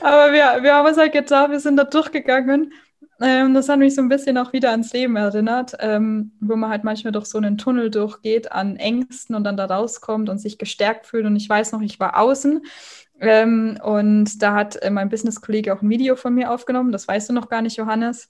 Aber 0.02 0.32
wir, 0.32 0.64
wir 0.64 0.74
haben 0.76 0.88
es 0.88 0.98
halt 0.98 1.12
getan, 1.12 1.52
wir 1.52 1.60
sind 1.60 1.76
da 1.76 1.84
durchgegangen 1.84 2.72
ähm, 3.22 3.54
das 3.54 3.70
hat 3.70 3.80
mich 3.80 3.96
so 3.96 4.02
ein 4.02 4.10
bisschen 4.10 4.38
auch 4.38 4.54
wieder 4.54 4.72
ans 4.72 4.92
Leben 4.92 5.16
erinnert, 5.16 5.74
ähm, 5.80 6.32
wo 6.42 6.56
man 6.56 6.70
halt 6.70 6.84
manchmal 6.84 7.14
durch 7.14 7.28
so 7.28 7.38
einen 7.38 7.58
Tunnel 7.58 7.90
durchgeht 7.92 8.52
an 8.52 8.76
Ängsten 8.76 9.36
und 9.36 9.44
dann 9.44 9.56
da 9.56 9.66
rauskommt 9.66 10.30
und 10.30 10.40
sich 10.40 10.58
gestärkt 10.58 11.06
fühlt. 11.06 11.26
Und 11.26 11.36
ich 11.36 11.48
weiß 11.48 11.72
noch, 11.72 11.82
ich 11.82 12.00
war 12.00 12.18
außen 12.18 12.62
ähm, 13.22 13.78
und 13.84 14.42
da 14.42 14.56
hat 14.56 14.76
äh, 14.78 14.90
mein 14.90 15.10
Business-Kollege 15.10 15.74
auch 15.74 15.82
ein 15.82 15.90
Video 15.90 16.16
von 16.16 16.34
mir 16.34 16.52
aufgenommen. 16.52 16.92
Das 16.92 17.08
weißt 17.08 17.30
du 17.30 17.34
noch 17.34 17.50
gar 17.50 17.62
nicht, 17.62 17.78
Johannes. 17.78 18.30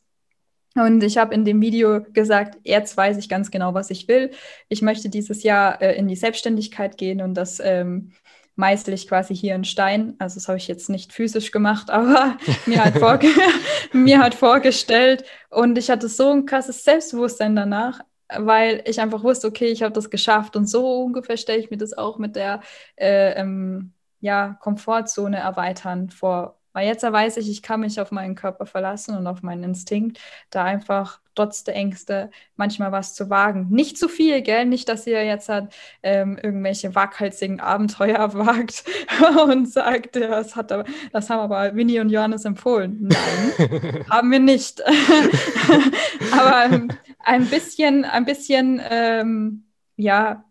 Und 0.76 1.04
ich 1.04 1.18
habe 1.18 1.36
in 1.36 1.46
dem 1.46 1.62
Video 1.62 2.02
gesagt, 2.02 2.58
jetzt 2.64 2.98
weiß 2.98 3.18
ich 3.18 3.30
ganz 3.30 3.52
genau, 3.52 3.74
was 3.74 3.92
ich 3.92 4.08
will. 4.08 4.32
Ich 4.70 4.82
möchte 4.82 5.10
dieses 5.10 5.44
Jahr 5.44 5.82
äh, 5.82 5.96
in 5.96 6.08
die 6.08 6.16
Selbstständigkeit 6.16 6.98
gehen 6.98 7.22
und 7.22 7.36
das 7.36 7.60
ähm, 7.60 8.12
meißel 8.56 8.94
ich 8.94 9.08
quasi 9.08 9.36
hier 9.36 9.56
in 9.56 9.64
Stein. 9.64 10.16
Also 10.20 10.36
das 10.36 10.48
habe 10.48 10.58
ich 10.58 10.68
jetzt 10.68 10.90
nicht 10.90 11.14
physisch 11.14 11.52
gemacht, 11.52 11.90
aber 11.92 12.38
mir, 12.66 12.82
vorge 12.98 13.28
mir 13.94 14.20
halt 14.20 14.34
vorgestellt. 14.34 15.24
Und 15.50 15.78
ich 15.78 15.90
hatte 15.90 16.10
so 16.10 16.32
ein 16.32 16.46
krasses 16.46 16.84
Selbstbewusstsein 16.84 17.56
danach, 17.56 18.02
weil 18.36 18.82
ich 18.86 19.00
einfach 19.00 19.24
wusste, 19.24 19.48
okay, 19.48 19.68
ich 19.68 19.84
habe 19.84 19.94
das 19.94 20.10
geschafft. 20.10 20.56
Und 20.56 20.68
so 20.68 21.04
ungefähr 21.04 21.38
stelle 21.38 21.60
ich 21.60 21.70
mir 21.70 21.78
das 21.78 21.94
auch 21.94 22.18
mit 22.18 22.36
der 22.36 22.62
äh, 22.96 23.34
ähm, 23.40 23.94
ja, 24.22 24.58
Komfortzone 24.62 25.38
erweitern 25.38 26.10
vor. 26.10 26.60
Weil 26.74 26.88
jetzt 26.88 27.04
weiß 27.04 27.38
ich, 27.38 27.50
ich 27.50 27.62
kann 27.62 27.82
mich 27.82 28.00
auf 28.00 28.12
meinen 28.12 28.36
Körper 28.36 28.66
verlassen 28.66 29.16
und 29.16 29.28
auf 29.28 29.42
meinen 29.42 29.64
Instinkt, 29.64 30.20
da 30.50 30.64
einfach 30.64 31.20
trotz 31.36 31.64
der 31.64 31.76
Ängste 31.76 32.30
manchmal 32.56 32.92
was 32.92 33.14
zu 33.14 33.30
wagen. 33.30 33.68
Nicht 33.70 33.98
zu 33.98 34.08
viel, 34.08 34.42
gell? 34.42 34.66
Nicht, 34.66 34.90
dass 34.90 35.08
ihr 35.08 35.24
jetzt 35.24 35.50
halt, 35.50 35.74
ähm, 36.04 36.38
irgendwelche 36.42 36.96
waghalsigen 36.96 37.60
Abenteuer 37.60 38.34
wagt 38.34 38.84
und 39.48 39.70
sagt, 39.72 40.16
das, 40.16 40.56
hat, 40.56 40.72
das 41.12 41.30
haben 41.30 41.40
aber 41.40 41.76
Winnie 41.76 42.00
und 42.00 42.10
Johannes 42.10 42.46
empfohlen. 42.46 43.10
Nein, 43.10 44.06
haben 44.10 44.32
wir 44.32 44.40
nicht. 44.40 44.82
aber 46.32 46.66
ähm, 46.66 46.90
ein 47.20 47.46
bisschen, 47.48 48.06
ein 48.06 48.26
bisschen, 48.26 48.82
ähm, 48.90 49.66
ja, 49.96 50.44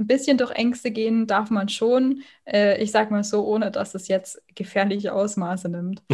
ein 0.00 0.06
bisschen 0.06 0.38
durch 0.38 0.50
Ängste 0.52 0.90
gehen 0.90 1.26
darf 1.26 1.50
man 1.50 1.68
schon. 1.68 2.22
Äh, 2.44 2.82
ich 2.82 2.90
sage 2.90 3.12
mal 3.12 3.22
so, 3.22 3.46
ohne 3.46 3.70
dass 3.70 3.94
es 3.94 4.08
jetzt 4.08 4.42
gefährliche 4.54 5.12
Ausmaße 5.12 5.68
nimmt. 5.68 6.02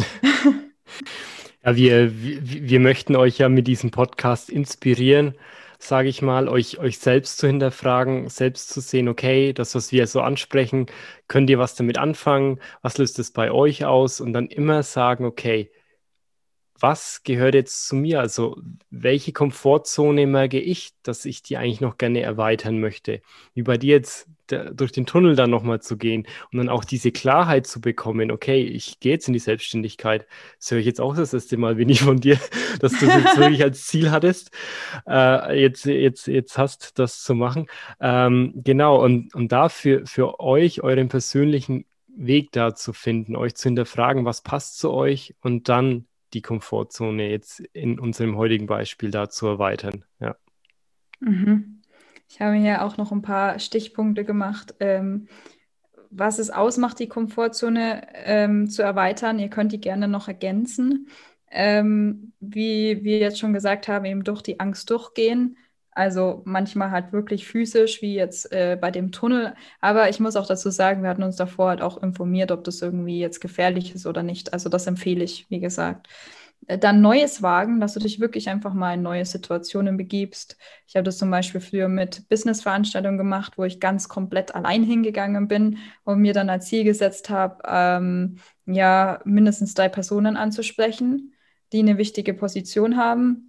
Ja, 1.65 1.75
wir, 1.75 2.21
wir, 2.21 2.69
wir 2.69 2.79
möchten 2.79 3.15
euch 3.17 3.39
ja 3.39 3.49
mit 3.49 3.67
diesem 3.67 3.91
Podcast 3.91 4.49
inspirieren, 4.49 5.35
sage 5.79 6.07
ich 6.07 6.21
mal, 6.21 6.47
euch, 6.47 6.79
euch 6.79 6.97
selbst 6.99 7.39
zu 7.39 7.47
hinterfragen, 7.47 8.29
selbst 8.29 8.69
zu 8.69 8.79
sehen, 8.79 9.09
okay, 9.09 9.51
das, 9.53 9.75
was 9.75 9.91
wir 9.91 10.07
so 10.07 10.21
ansprechen, 10.21 10.85
könnt 11.27 11.49
ihr 11.49 11.59
was 11.59 11.75
damit 11.75 11.97
anfangen? 11.97 12.59
Was 12.81 12.97
löst 12.97 13.19
es 13.19 13.31
bei 13.31 13.51
euch 13.51 13.83
aus? 13.85 14.21
Und 14.21 14.33
dann 14.33 14.47
immer 14.47 14.81
sagen, 14.83 15.25
okay, 15.25 15.69
was 16.79 17.23
gehört 17.23 17.55
jetzt 17.55 17.87
zu 17.87 17.95
mir? 17.95 18.19
Also 18.19 18.61
welche 18.89 19.33
Komfortzone 19.33 20.27
merke 20.27 20.59
ich, 20.59 20.91
dass 21.03 21.25
ich 21.25 21.41
die 21.41 21.57
eigentlich 21.57 21.81
noch 21.81 21.97
gerne 21.97 22.21
erweitern 22.21 22.79
möchte? 22.79 23.21
Wie 23.53 23.63
bei 23.63 23.77
dir 23.77 23.95
jetzt 23.95 24.27
der, 24.49 24.73
durch 24.73 24.91
den 24.91 25.05
Tunnel 25.05 25.35
dann 25.35 25.49
nochmal 25.49 25.81
zu 25.81 25.97
gehen 25.97 26.25
und 26.51 26.57
dann 26.57 26.69
auch 26.69 26.83
diese 26.83 27.11
Klarheit 27.11 27.67
zu 27.67 27.81
bekommen, 27.81 28.31
okay, 28.31 28.63
ich 28.63 28.99
gehe 28.99 29.13
jetzt 29.13 29.27
in 29.27 29.33
die 29.33 29.39
Selbstständigkeit. 29.39 30.27
Das 30.59 30.71
höre 30.71 30.79
ich 30.79 30.85
jetzt 30.85 31.01
auch 31.01 31.15
das 31.15 31.33
erste 31.33 31.57
Mal, 31.57 31.77
wenn 31.77 31.89
ich 31.89 32.01
von 32.01 32.19
dir, 32.19 32.39
dass 32.79 32.97
du 32.99 33.05
das 33.05 33.23
jetzt 33.23 33.37
wirklich 33.37 33.63
als 33.63 33.85
Ziel 33.85 34.11
hattest, 34.11 34.51
äh, 35.07 35.59
jetzt, 35.59 35.85
jetzt, 35.85 36.27
jetzt 36.27 36.57
hast, 36.57 36.97
das 36.99 37.23
zu 37.23 37.35
machen. 37.35 37.67
Ähm, 37.99 38.53
genau, 38.55 39.03
und, 39.03 39.33
und 39.35 39.51
dafür 39.51 40.05
für 40.05 40.39
euch 40.39 40.81
euren 40.81 41.09
persönlichen 41.09 41.85
Weg 42.07 42.51
da 42.51 42.73
zu 42.73 42.93
finden, 42.93 43.35
euch 43.35 43.55
zu 43.55 43.69
hinterfragen, 43.69 44.25
was 44.25 44.41
passt 44.41 44.79
zu 44.79 44.91
euch 44.91 45.35
und 45.41 45.69
dann 45.69 46.07
die 46.33 46.41
Komfortzone 46.41 47.29
jetzt 47.29 47.59
in 47.73 47.99
unserem 47.99 48.37
heutigen 48.37 48.67
Beispiel 48.67 49.11
da 49.11 49.29
zu 49.29 49.47
erweitern. 49.47 50.05
Ja. 50.19 50.35
Mhm. 51.19 51.81
Ich 52.29 52.41
habe 52.41 52.55
hier 52.55 52.83
auch 52.83 52.97
noch 52.97 53.11
ein 53.11 53.21
paar 53.21 53.59
Stichpunkte 53.59 54.25
gemacht, 54.25 54.75
ähm, 54.79 55.27
was 56.09 56.39
es 56.39 56.49
ausmacht, 56.49 56.99
die 56.99 57.07
Komfortzone 57.07 58.07
ähm, 58.13 58.69
zu 58.69 58.81
erweitern. 58.81 59.39
Ihr 59.39 59.49
könnt 59.49 59.71
die 59.71 59.81
gerne 59.81 60.07
noch 60.07 60.27
ergänzen. 60.27 61.07
Ähm, 61.49 62.33
wie 62.39 63.03
wir 63.03 63.19
jetzt 63.19 63.39
schon 63.39 63.53
gesagt 63.53 63.87
haben, 63.87 64.05
eben 64.05 64.23
durch 64.23 64.41
die 64.41 64.59
Angst 64.59 64.89
durchgehen. 64.89 65.57
Also 65.97 66.43
manchmal 66.45 66.91
halt 66.91 67.11
wirklich 67.11 67.47
physisch, 67.47 68.03
wie 68.03 68.13
jetzt 68.13 68.51
äh, 68.51 68.77
bei 68.79 68.91
dem 68.91 69.11
Tunnel. 69.11 69.55
Aber 69.81 70.09
ich 70.09 70.19
muss 70.19 70.35
auch 70.35 70.45
dazu 70.45 70.69
sagen, 70.69 71.01
wir 71.01 71.09
hatten 71.09 71.23
uns 71.23 71.37
davor 71.37 71.69
halt 71.69 71.81
auch 71.81 72.03
informiert, 72.03 72.51
ob 72.51 72.63
das 72.63 72.83
irgendwie 72.83 73.19
jetzt 73.19 73.41
gefährlich 73.41 73.95
ist 73.95 74.05
oder 74.05 74.21
nicht. 74.21 74.53
Also 74.53 74.69
das 74.69 74.85
empfehle 74.85 75.23
ich, 75.23 75.47
wie 75.49 75.59
gesagt. 75.59 76.07
Äh, 76.67 76.77
dann 76.77 77.01
Neues 77.01 77.41
wagen, 77.41 77.79
dass 77.79 77.95
du 77.95 77.99
dich 77.99 78.19
wirklich 78.19 78.47
einfach 78.47 78.75
mal 78.75 78.93
in 78.93 79.01
neue 79.01 79.25
Situationen 79.25 79.97
begibst. 79.97 80.57
Ich 80.87 80.95
habe 80.95 81.03
das 81.03 81.17
zum 81.17 81.31
Beispiel 81.31 81.61
früher 81.61 81.87
mit 81.87 82.29
Business-Veranstaltungen 82.29 83.17
gemacht, 83.17 83.53
wo 83.57 83.63
ich 83.63 83.79
ganz 83.79 84.07
komplett 84.07 84.53
allein 84.53 84.83
hingegangen 84.83 85.47
bin 85.47 85.79
und 86.03 86.19
mir 86.19 86.33
dann 86.33 86.51
als 86.51 86.67
Ziel 86.67 86.83
gesetzt 86.83 87.31
habe, 87.31 87.57
ähm, 87.67 88.37
ja, 88.67 89.19
mindestens 89.25 89.73
drei 89.73 89.89
Personen 89.89 90.37
anzusprechen, 90.37 91.33
die 91.73 91.79
eine 91.79 91.97
wichtige 91.97 92.35
Position 92.35 92.97
haben 92.97 93.46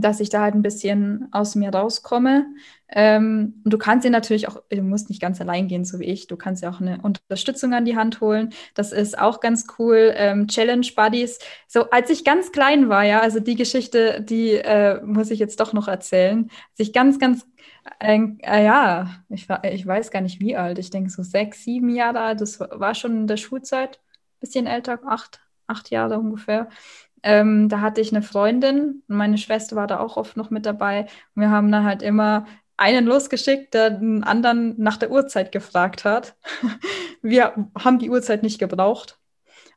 dass 0.00 0.20
ich 0.20 0.30
da 0.30 0.42
halt 0.42 0.54
ein 0.54 0.62
bisschen 0.62 1.28
aus 1.32 1.54
mir 1.54 1.70
rauskomme. 1.70 2.46
Ähm, 2.88 3.60
und 3.64 3.72
du 3.72 3.78
kannst 3.78 4.04
dir 4.04 4.10
natürlich 4.10 4.48
auch, 4.48 4.62
du 4.68 4.82
musst 4.82 5.08
nicht 5.08 5.20
ganz 5.20 5.40
allein 5.40 5.66
gehen, 5.68 5.84
so 5.84 5.98
wie 5.98 6.04
ich. 6.04 6.26
Du 6.26 6.36
kannst 6.36 6.62
ja 6.62 6.70
auch 6.70 6.80
eine 6.80 7.00
Unterstützung 7.02 7.72
an 7.74 7.84
die 7.84 7.96
Hand 7.96 8.20
holen. 8.20 8.50
Das 8.74 8.92
ist 8.92 9.18
auch 9.18 9.40
ganz 9.40 9.66
cool. 9.78 10.12
Ähm, 10.16 10.46
Challenge 10.46 10.86
Buddies. 10.94 11.38
So, 11.68 11.90
als 11.90 12.10
ich 12.10 12.24
ganz 12.24 12.52
klein 12.52 12.88
war, 12.88 13.04
ja, 13.04 13.20
also 13.20 13.40
die 13.40 13.54
Geschichte, 13.54 14.20
die 14.20 14.52
äh, 14.52 15.00
muss 15.02 15.30
ich 15.30 15.38
jetzt 15.38 15.60
doch 15.60 15.72
noch 15.72 15.88
erzählen. 15.88 16.48
Als 16.72 16.88
ich 16.88 16.92
ganz, 16.92 17.18
ganz, 17.18 17.46
äh, 17.98 18.18
äh, 18.40 18.64
ja, 18.64 19.10
ich, 19.30 19.48
ich 19.64 19.86
weiß 19.86 20.10
gar 20.10 20.20
nicht 20.20 20.40
wie 20.40 20.56
alt. 20.56 20.78
Ich 20.78 20.90
denke 20.90 21.10
so 21.10 21.22
sechs, 21.22 21.64
sieben 21.64 21.88
Jahre 21.88 22.20
alt. 22.20 22.40
Das 22.40 22.60
war 22.60 22.94
schon 22.94 23.16
in 23.16 23.26
der 23.26 23.38
Schulzeit. 23.38 24.00
Bisschen 24.40 24.66
älter, 24.66 25.00
acht, 25.06 25.40
acht 25.66 25.90
Jahre 25.90 26.18
ungefähr. 26.18 26.68
Ähm, 27.22 27.68
da 27.68 27.80
hatte 27.80 28.00
ich 28.00 28.12
eine 28.12 28.22
Freundin 28.22 29.02
und 29.08 29.16
meine 29.16 29.38
Schwester 29.38 29.76
war 29.76 29.86
da 29.86 30.00
auch 30.00 30.16
oft 30.16 30.36
noch 30.36 30.50
mit 30.50 30.66
dabei. 30.66 31.06
Und 31.34 31.42
wir 31.42 31.50
haben 31.50 31.70
dann 31.70 31.84
halt 31.84 32.02
immer 32.02 32.46
einen 32.76 33.06
losgeschickt, 33.06 33.74
der 33.74 33.90
den 33.90 34.24
anderen 34.24 34.74
nach 34.78 34.96
der 34.96 35.10
Uhrzeit 35.10 35.52
gefragt 35.52 36.04
hat. 36.04 36.34
Wir 37.22 37.68
haben 37.78 38.00
die 38.00 38.10
Uhrzeit 38.10 38.42
nicht 38.42 38.58
gebraucht. 38.58 39.18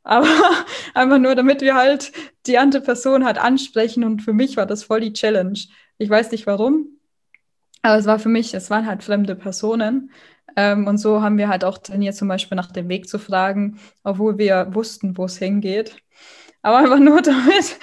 Aber 0.03 0.27
einfach 0.95 1.19
nur, 1.19 1.35
damit 1.35 1.61
wir 1.61 1.75
halt 1.75 2.11
die 2.47 2.57
andere 2.57 2.81
Person 2.81 3.25
halt 3.25 3.37
ansprechen. 3.37 4.03
Und 4.03 4.23
für 4.23 4.33
mich 4.33 4.57
war 4.57 4.65
das 4.65 4.83
voll 4.83 5.01
die 5.01 5.13
Challenge. 5.13 5.59
Ich 5.99 6.09
weiß 6.09 6.31
nicht 6.31 6.47
warum, 6.47 6.95
aber 7.85 7.97
es 7.99 8.07
war 8.07 8.17
für 8.17 8.29
mich, 8.29 8.55
es 8.55 8.71
waren 8.71 8.87
halt 8.87 9.03
fremde 9.03 9.35
Personen. 9.35 10.09
Ähm, 10.55 10.87
und 10.87 10.97
so 10.97 11.21
haben 11.21 11.37
wir 11.37 11.49
halt 11.49 11.63
auch 11.63 11.77
trainiert, 11.77 12.15
zum 12.15 12.27
Beispiel 12.27 12.55
nach 12.55 12.71
dem 12.71 12.89
Weg 12.89 13.07
zu 13.07 13.19
fragen, 13.19 13.79
obwohl 14.03 14.39
wir 14.39 14.73
wussten, 14.73 15.15
wo 15.17 15.25
es 15.25 15.37
hingeht. 15.37 15.95
Aber 16.65 16.77
einfach 16.79 16.97
nur 16.97 17.21
damit 17.21 17.77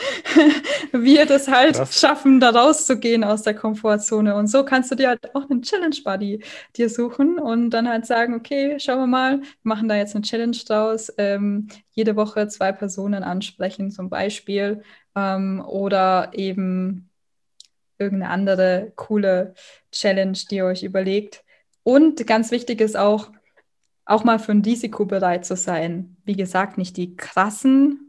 wir 0.91 1.25
das 1.25 1.47
halt 1.47 1.77
Krass. 1.77 2.01
schaffen, 2.01 2.41
da 2.41 2.51
rauszugehen 2.51 3.23
aus 3.23 3.43
der 3.43 3.55
Komfortzone. 3.55 4.35
Und 4.35 4.49
so 4.49 4.65
kannst 4.65 4.91
du 4.91 4.97
dir 4.97 5.11
halt 5.11 5.37
auch 5.37 5.49
einen 5.49 5.63
Challenge 5.63 5.95
Buddy 6.03 6.43
dir 6.77 6.89
suchen 6.91 7.39
und 7.39 7.71
dann 7.71 7.89
halt 7.89 8.07
sagen, 8.07 8.35
okay, 8.35 8.81
schauen 8.81 8.99
wir 8.99 9.07
mal, 9.07 9.41
wir 9.41 9.47
machen 9.63 9.89
da 9.89 9.95
jetzt 9.95 10.17
eine 10.17 10.23
Challenge 10.23 10.57
draus, 10.67 11.13
ähm, 11.17 11.69
jede 11.93 12.17
Woche 12.17 12.49
zwei 12.49 12.73
Personen 12.73 13.23
ansprechen 13.23 13.93
zum 13.93 14.11
Beispiel 14.11 14.83
ähm, 15.15 15.65
oder 15.65 16.33
eben 16.33 17.09
irgendeine 17.99 18.33
andere 18.33 18.93
coole 18.97 19.55
Challenge, 19.93 20.37
die 20.51 20.57
ihr 20.57 20.65
euch 20.65 20.83
überlegt. 20.83 21.45
Und 21.85 22.27
ganz 22.27 22.51
wichtig 22.51 22.81
ist 22.81 22.97
auch, 22.97 23.31
auch 24.07 24.25
mal 24.25 24.41
für 24.41 24.51
ein 24.51 24.63
Risiko 24.63 25.05
bereit 25.05 25.47
zu 25.47 25.55
sein. 25.55 26.17
Wie 26.25 26.35
gesagt, 26.35 26.79
nicht 26.79 26.97
die 26.97 27.15
krassen, 27.15 28.09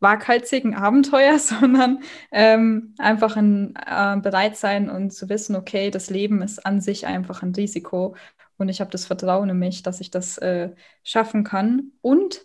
waghalsigen 0.00 0.74
Abenteuer, 0.74 1.38
sondern 1.38 2.00
ähm, 2.32 2.94
einfach 2.98 3.36
ein, 3.36 3.74
äh, 3.76 4.16
bereit 4.20 4.56
sein 4.56 4.90
und 4.90 5.10
zu 5.10 5.28
wissen, 5.28 5.56
okay, 5.56 5.90
das 5.90 6.10
Leben 6.10 6.42
ist 6.42 6.64
an 6.64 6.80
sich 6.80 7.06
einfach 7.06 7.42
ein 7.42 7.54
Risiko 7.54 8.14
und 8.58 8.68
ich 8.68 8.80
habe 8.80 8.90
das 8.90 9.06
Vertrauen 9.06 9.50
in 9.50 9.58
mich, 9.58 9.82
dass 9.82 10.00
ich 10.00 10.10
das 10.10 10.38
äh, 10.38 10.70
schaffen 11.02 11.44
kann. 11.44 11.92
Und 12.00 12.42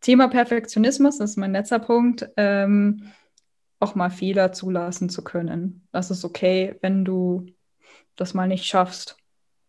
Thema 0.00 0.28
Perfektionismus, 0.28 1.18
das 1.18 1.30
ist 1.30 1.36
mein 1.36 1.52
letzter 1.52 1.78
Punkt, 1.78 2.28
ähm, 2.36 3.10
auch 3.78 3.94
mal 3.94 4.10
Fehler 4.10 4.52
zulassen 4.52 5.08
zu 5.08 5.24
können. 5.24 5.86
Das 5.92 6.10
ist 6.10 6.24
okay, 6.24 6.76
wenn 6.82 7.04
du 7.04 7.46
das 8.16 8.34
mal 8.34 8.48
nicht 8.48 8.66
schaffst 8.66 9.16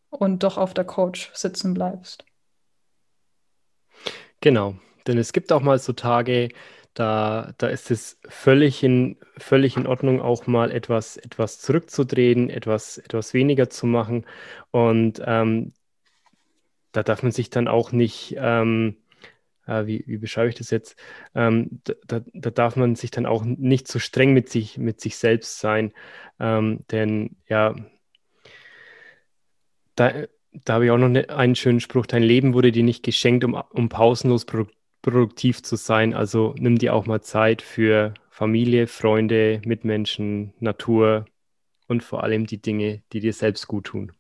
und 0.09 0.43
doch 0.43 0.57
auf 0.57 0.73
der 0.73 0.83
Couch 0.83 1.29
sitzen 1.33 1.73
bleibst. 1.73 2.25
Genau, 4.41 4.75
denn 5.07 5.17
es 5.17 5.31
gibt 5.31 5.51
auch 5.51 5.61
mal 5.61 5.79
so 5.79 5.93
Tage, 5.93 6.49
da, 6.93 7.53
da 7.57 7.67
ist 7.67 7.91
es 7.91 8.19
völlig 8.27 8.83
in, 8.83 9.17
völlig 9.37 9.77
in 9.77 9.87
Ordnung, 9.87 10.21
auch 10.21 10.47
mal 10.47 10.71
etwas, 10.71 11.17
etwas 11.17 11.59
zurückzudrehen, 11.59 12.49
etwas, 12.49 12.97
etwas 12.97 13.33
weniger 13.33 13.69
zu 13.69 13.85
machen. 13.85 14.25
Und 14.71 15.21
ähm, 15.25 15.73
da 16.91 17.03
darf 17.03 17.23
man 17.23 17.31
sich 17.31 17.49
dann 17.49 17.67
auch 17.67 17.91
nicht, 17.93 18.35
ähm, 18.37 18.97
äh, 19.65 19.85
wie, 19.85 20.03
wie 20.05 20.17
beschreibe 20.17 20.49
ich 20.49 20.55
das 20.55 20.69
jetzt, 20.69 20.97
ähm, 21.33 21.81
da, 22.07 22.21
da 22.33 22.49
darf 22.49 22.75
man 22.75 22.95
sich 22.95 23.11
dann 23.11 23.25
auch 23.25 23.43
nicht 23.45 23.87
so 23.87 23.99
streng 23.99 24.33
mit 24.33 24.49
sich, 24.49 24.77
mit 24.77 24.99
sich 24.99 25.15
selbst 25.17 25.59
sein. 25.59 25.93
Ähm, 26.39 26.85
denn 26.91 27.37
ja, 27.47 27.75
da, 29.95 30.13
da 30.51 30.73
habe 30.73 30.85
ich 30.85 30.91
auch 30.91 30.97
noch 30.97 31.09
ne, 31.09 31.29
einen 31.29 31.55
schönen 31.55 31.79
Spruch. 31.79 32.05
Dein 32.05 32.23
Leben 32.23 32.53
wurde 32.53 32.73
dir 32.73 32.83
nicht 32.83 33.03
geschenkt, 33.03 33.45
um, 33.45 33.53
um 33.53 33.87
pausenlos 33.87 34.45
produ 34.45 34.69
produktiv 35.01 35.63
zu 35.63 35.75
sein. 35.75 36.13
Also 36.13 36.55
nimm 36.57 36.77
dir 36.77 36.93
auch 36.93 37.05
mal 37.05 37.21
Zeit 37.21 37.61
für 37.61 38.13
Familie, 38.29 38.87
Freunde, 38.87 39.61
Mitmenschen, 39.65 40.53
Natur 40.59 41.25
und 41.87 42.03
vor 42.03 42.23
allem 42.23 42.45
die 42.45 42.61
Dinge, 42.61 43.03
die 43.11 43.19
dir 43.19 43.33
selbst 43.33 43.67
gut 43.67 43.85
tun. 43.87 44.11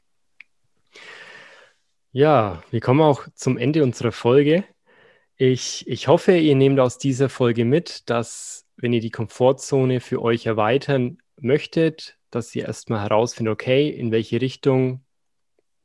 Ja, 2.11 2.61
wir 2.71 2.81
kommen 2.81 3.01
auch 3.01 3.27
zum 3.35 3.57
Ende 3.57 3.83
unserer 3.83 4.11
Folge. 4.11 4.65
Ich, 5.37 5.87
ich 5.87 6.07
hoffe, 6.07 6.37
ihr 6.37 6.55
nehmt 6.55 6.79
aus 6.79 6.97
dieser 6.97 7.29
Folge 7.29 7.63
mit, 7.65 8.09
dass 8.09 8.67
wenn 8.75 8.93
ihr 8.93 8.99
die 8.99 9.11
Komfortzone 9.11 10.01
für 10.01 10.21
euch 10.21 10.45
erweitern 10.45 11.19
möchtet, 11.39 12.17
dass 12.29 12.53
ihr 12.55 12.65
erstmal 12.65 13.01
herausfindet, 13.01 13.53
okay, 13.53 13.89
in 13.89 14.11
welche 14.11 14.41
Richtung 14.41 15.03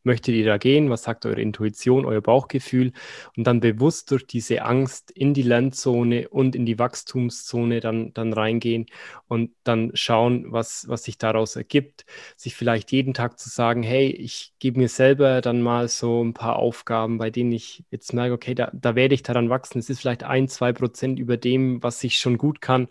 möchtet 0.06 0.34
ihr 0.34 0.46
da 0.46 0.56
gehen? 0.56 0.88
Was 0.88 1.02
sagt 1.02 1.26
eure 1.26 1.40
Intuition, 1.40 2.06
euer 2.06 2.22
Bauchgefühl? 2.22 2.92
Und 3.36 3.46
dann 3.46 3.60
bewusst 3.60 4.10
durch 4.10 4.26
diese 4.26 4.62
Angst 4.62 5.10
in 5.10 5.34
die 5.34 5.42
Lernzone 5.42 6.28
und 6.30 6.56
in 6.56 6.64
die 6.64 6.78
Wachstumszone 6.78 7.80
dann, 7.80 8.14
dann 8.14 8.32
reingehen 8.32 8.86
und 9.28 9.50
dann 9.64 9.90
schauen, 9.94 10.46
was, 10.52 10.88
was 10.88 11.04
sich 11.04 11.18
daraus 11.18 11.56
ergibt. 11.56 12.06
Sich 12.36 12.54
vielleicht 12.54 12.92
jeden 12.92 13.12
Tag 13.12 13.38
zu 13.38 13.50
sagen, 13.50 13.82
hey, 13.82 14.06
ich 14.08 14.54
gebe 14.58 14.78
mir 14.78 14.88
selber 14.88 15.42
dann 15.42 15.60
mal 15.60 15.88
so 15.88 16.24
ein 16.24 16.32
paar 16.32 16.56
Aufgaben, 16.56 17.18
bei 17.18 17.30
denen 17.30 17.52
ich 17.52 17.84
jetzt 17.90 18.14
merke, 18.14 18.34
okay, 18.34 18.54
da, 18.54 18.70
da 18.72 18.94
werde 18.94 19.14
ich 19.14 19.22
daran 19.22 19.50
wachsen. 19.50 19.78
Es 19.78 19.90
ist 19.90 20.00
vielleicht 20.00 20.22
ein, 20.24 20.48
zwei 20.48 20.72
Prozent 20.72 21.18
über 21.18 21.36
dem, 21.36 21.82
was 21.82 22.02
ich 22.04 22.16
schon 22.16 22.38
gut 22.38 22.60
kann. 22.60 22.88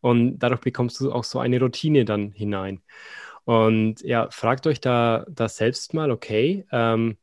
Und 0.00 0.38
dadurch 0.38 0.60
bekommst 0.60 1.00
du 1.00 1.12
auch 1.12 1.24
so 1.24 1.38
eine 1.38 1.60
Routine 1.60 2.04
dann 2.04 2.32
hinein. 2.32 2.80
Und 3.44 4.02
ja, 4.02 4.30
fragt 4.30 4.66
euch 4.66 4.80
da, 4.80 5.26
da 5.28 5.48
selbst 5.48 5.94
mal, 5.94 6.10
okay, 6.10 6.64
ähm, 6.72 7.16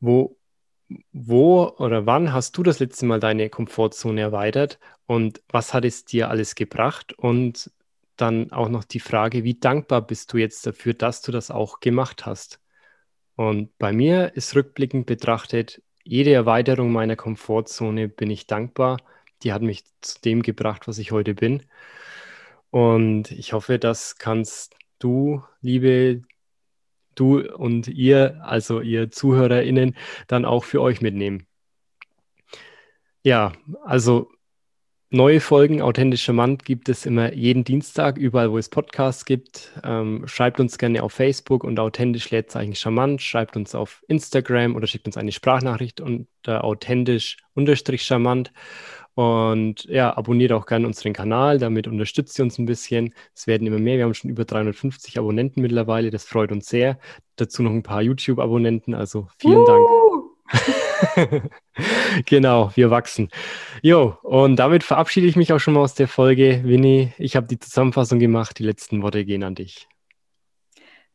wo, 0.00 0.36
wo 1.12 1.68
oder 1.78 2.06
wann 2.06 2.32
hast 2.32 2.56
du 2.56 2.62
das 2.62 2.80
letzte 2.80 3.06
Mal 3.06 3.20
deine 3.20 3.50
Komfortzone 3.50 4.20
erweitert 4.20 4.78
und 5.06 5.42
was 5.48 5.74
hat 5.74 5.84
es 5.84 6.04
dir 6.04 6.30
alles 6.30 6.54
gebracht? 6.54 7.12
Und 7.12 7.70
dann 8.16 8.52
auch 8.52 8.68
noch 8.68 8.84
die 8.84 9.00
Frage, 9.00 9.44
wie 9.44 9.54
dankbar 9.58 10.06
bist 10.06 10.32
du 10.32 10.38
jetzt 10.38 10.66
dafür, 10.66 10.94
dass 10.94 11.22
du 11.22 11.32
das 11.32 11.50
auch 11.50 11.80
gemacht 11.80 12.26
hast? 12.26 12.60
Und 13.36 13.76
bei 13.78 13.92
mir 13.92 14.32
ist 14.34 14.54
rückblickend 14.54 15.06
betrachtet, 15.06 15.82
jede 16.04 16.32
Erweiterung 16.32 16.92
meiner 16.92 17.16
Komfortzone 17.16 18.08
bin 18.08 18.30
ich 18.30 18.46
dankbar. 18.46 18.98
Die 19.42 19.52
hat 19.52 19.62
mich 19.62 19.84
zu 20.02 20.20
dem 20.20 20.42
gebracht, 20.42 20.88
was 20.88 20.98
ich 20.98 21.12
heute 21.12 21.34
bin. 21.34 21.62
Und 22.70 23.30
ich 23.30 23.52
hoffe, 23.52 23.78
das 23.78 24.16
kannst 24.16 24.76
du, 25.00 25.42
liebe 25.60 26.22
du 27.14 27.40
und 27.40 27.88
ihr, 27.88 28.40
also 28.42 28.80
ihr 28.80 29.10
ZuhörerInnen, 29.10 29.96
dann 30.28 30.44
auch 30.44 30.64
für 30.64 30.80
euch 30.80 31.00
mitnehmen. 31.00 31.46
Ja, 33.22 33.52
also 33.84 34.30
neue 35.10 35.40
Folgen 35.40 35.82
Authentischer 35.82 36.32
Mann 36.32 36.56
gibt 36.56 36.88
es 36.88 37.04
immer 37.04 37.34
jeden 37.34 37.64
Dienstag, 37.64 38.16
überall 38.16 38.50
wo 38.50 38.56
es 38.56 38.70
Podcasts 38.70 39.24
gibt. 39.24 39.72
Ähm, 39.84 40.26
schreibt 40.26 40.60
uns 40.60 40.78
gerne 40.78 41.02
auf 41.02 41.12
Facebook 41.12 41.64
und 41.64 41.78
authentisch 41.78 42.30
Leerzeichen 42.30 42.74
charmant. 42.74 43.20
Schreibt 43.20 43.56
uns 43.56 43.74
auf 43.74 44.02
Instagram 44.08 44.74
oder 44.74 44.86
schickt 44.86 45.06
uns 45.06 45.18
eine 45.18 45.32
Sprachnachricht 45.32 46.00
unter 46.00 46.64
authentisch 46.64 47.36
unterstrich 47.54 48.02
charmant. 48.04 48.52
Und 49.20 49.84
ja, 49.84 50.16
abonniert 50.16 50.50
auch 50.50 50.64
gerne 50.64 50.86
unseren 50.86 51.12
Kanal, 51.12 51.58
damit 51.58 51.86
unterstützt 51.86 52.38
ihr 52.38 52.42
uns 52.42 52.56
ein 52.56 52.64
bisschen. 52.64 53.12
Es 53.34 53.46
werden 53.46 53.66
immer 53.66 53.78
mehr, 53.78 53.98
wir 53.98 54.04
haben 54.04 54.14
schon 54.14 54.30
über 54.30 54.46
350 54.46 55.18
Abonnenten 55.18 55.60
mittlerweile, 55.60 56.10
das 56.10 56.24
freut 56.24 56.50
uns 56.52 56.70
sehr. 56.70 56.98
Dazu 57.36 57.62
noch 57.62 57.72
ein 57.72 57.82
paar 57.82 58.00
YouTube-Abonnenten, 58.00 58.94
also 58.94 59.28
vielen 59.36 59.58
uh! 59.58 59.66
Dank. 59.66 61.50
genau, 62.24 62.70
wir 62.74 62.90
wachsen. 62.90 63.28
Jo, 63.82 64.16
und 64.22 64.56
damit 64.56 64.84
verabschiede 64.84 65.26
ich 65.26 65.36
mich 65.36 65.52
auch 65.52 65.60
schon 65.60 65.74
mal 65.74 65.80
aus 65.80 65.92
der 65.92 66.08
Folge. 66.08 66.62
Winnie, 66.64 67.12
ich 67.18 67.36
habe 67.36 67.46
die 67.46 67.58
Zusammenfassung 67.58 68.20
gemacht, 68.20 68.58
die 68.58 68.64
letzten 68.64 69.02
Worte 69.02 69.26
gehen 69.26 69.44
an 69.44 69.54
dich. 69.54 69.86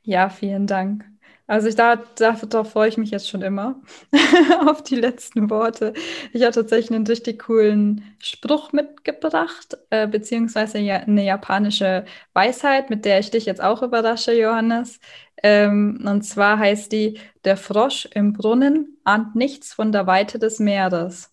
Ja, 0.04 0.30
vielen 0.30 0.68
Dank. 0.68 1.06
Also 1.48 1.68
ich 1.68 1.76
da, 1.76 1.98
darauf 2.16 2.72
freue 2.72 2.90
ich 2.90 2.98
mich 2.98 3.12
jetzt 3.12 3.30
schon 3.30 3.44
immer 3.44 3.80
auf 4.66 4.82
die 4.82 4.96
letzten 4.96 5.50
Worte. 5.52 5.94
Ich 6.34 6.42
habe 6.42 6.54
tatsächlich 6.54 6.92
einen 6.96 7.06
richtig 7.06 7.44
coolen 7.44 8.04
Spruch 8.20 8.72
mitgebracht, 8.72 9.78
äh, 9.92 10.08
beziehungsweise 10.08 10.80
ja, 10.80 10.96
eine 10.98 11.24
japanische 11.24 12.06
Weisheit, 12.34 12.90
mit 12.90 13.06
der 13.06 13.20
ich 13.20 13.30
dich 13.30 13.46
jetzt 13.46 13.62
auch 13.62 13.84
überrasche, 13.84 14.34
Johannes. 14.34 15.00
Ähm, 15.44 16.04
und 16.04 16.24
zwar 16.24 16.58
heißt 16.58 16.92
die, 16.92 17.20
der 17.44 17.58
Frosch 17.58 18.08
im 18.12 18.34
Brunnen 18.34 18.98
ahnt 19.04 19.36
nichts 19.36 19.74
von 19.74 19.92
der 19.92 20.08
Weite 20.08 20.40
des 20.40 20.60
Meeres. 20.60 21.32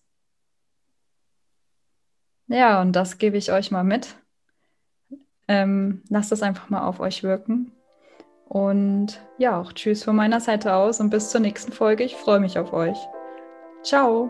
Ja, 2.47 2.81
und 2.81 2.91
das 2.93 3.17
gebe 3.17 3.37
ich 3.37 3.51
euch 3.51 3.71
mal 3.71 3.83
mit. 3.83 4.15
Ähm, 5.47 6.03
lasst 6.09 6.31
das 6.31 6.43
einfach 6.43 6.69
mal 6.69 6.85
auf 6.85 6.99
euch 6.99 7.23
wirken. 7.23 7.71
Und 8.53 9.19
ja, 9.39 9.59
auch 9.59 9.73
Tschüss 9.73 10.03
von 10.03 10.15
meiner 10.15 10.39
Seite 10.39 10.75
aus 10.75 10.99
und 10.99 11.09
bis 11.09 11.31
zur 11.31 11.41
nächsten 11.41 11.71
Folge. 11.71 12.03
Ich 12.03 12.15
freue 12.15 12.39
mich 12.39 12.59
auf 12.59 12.71
euch. 12.71 12.97
Ciao. 13.81 14.29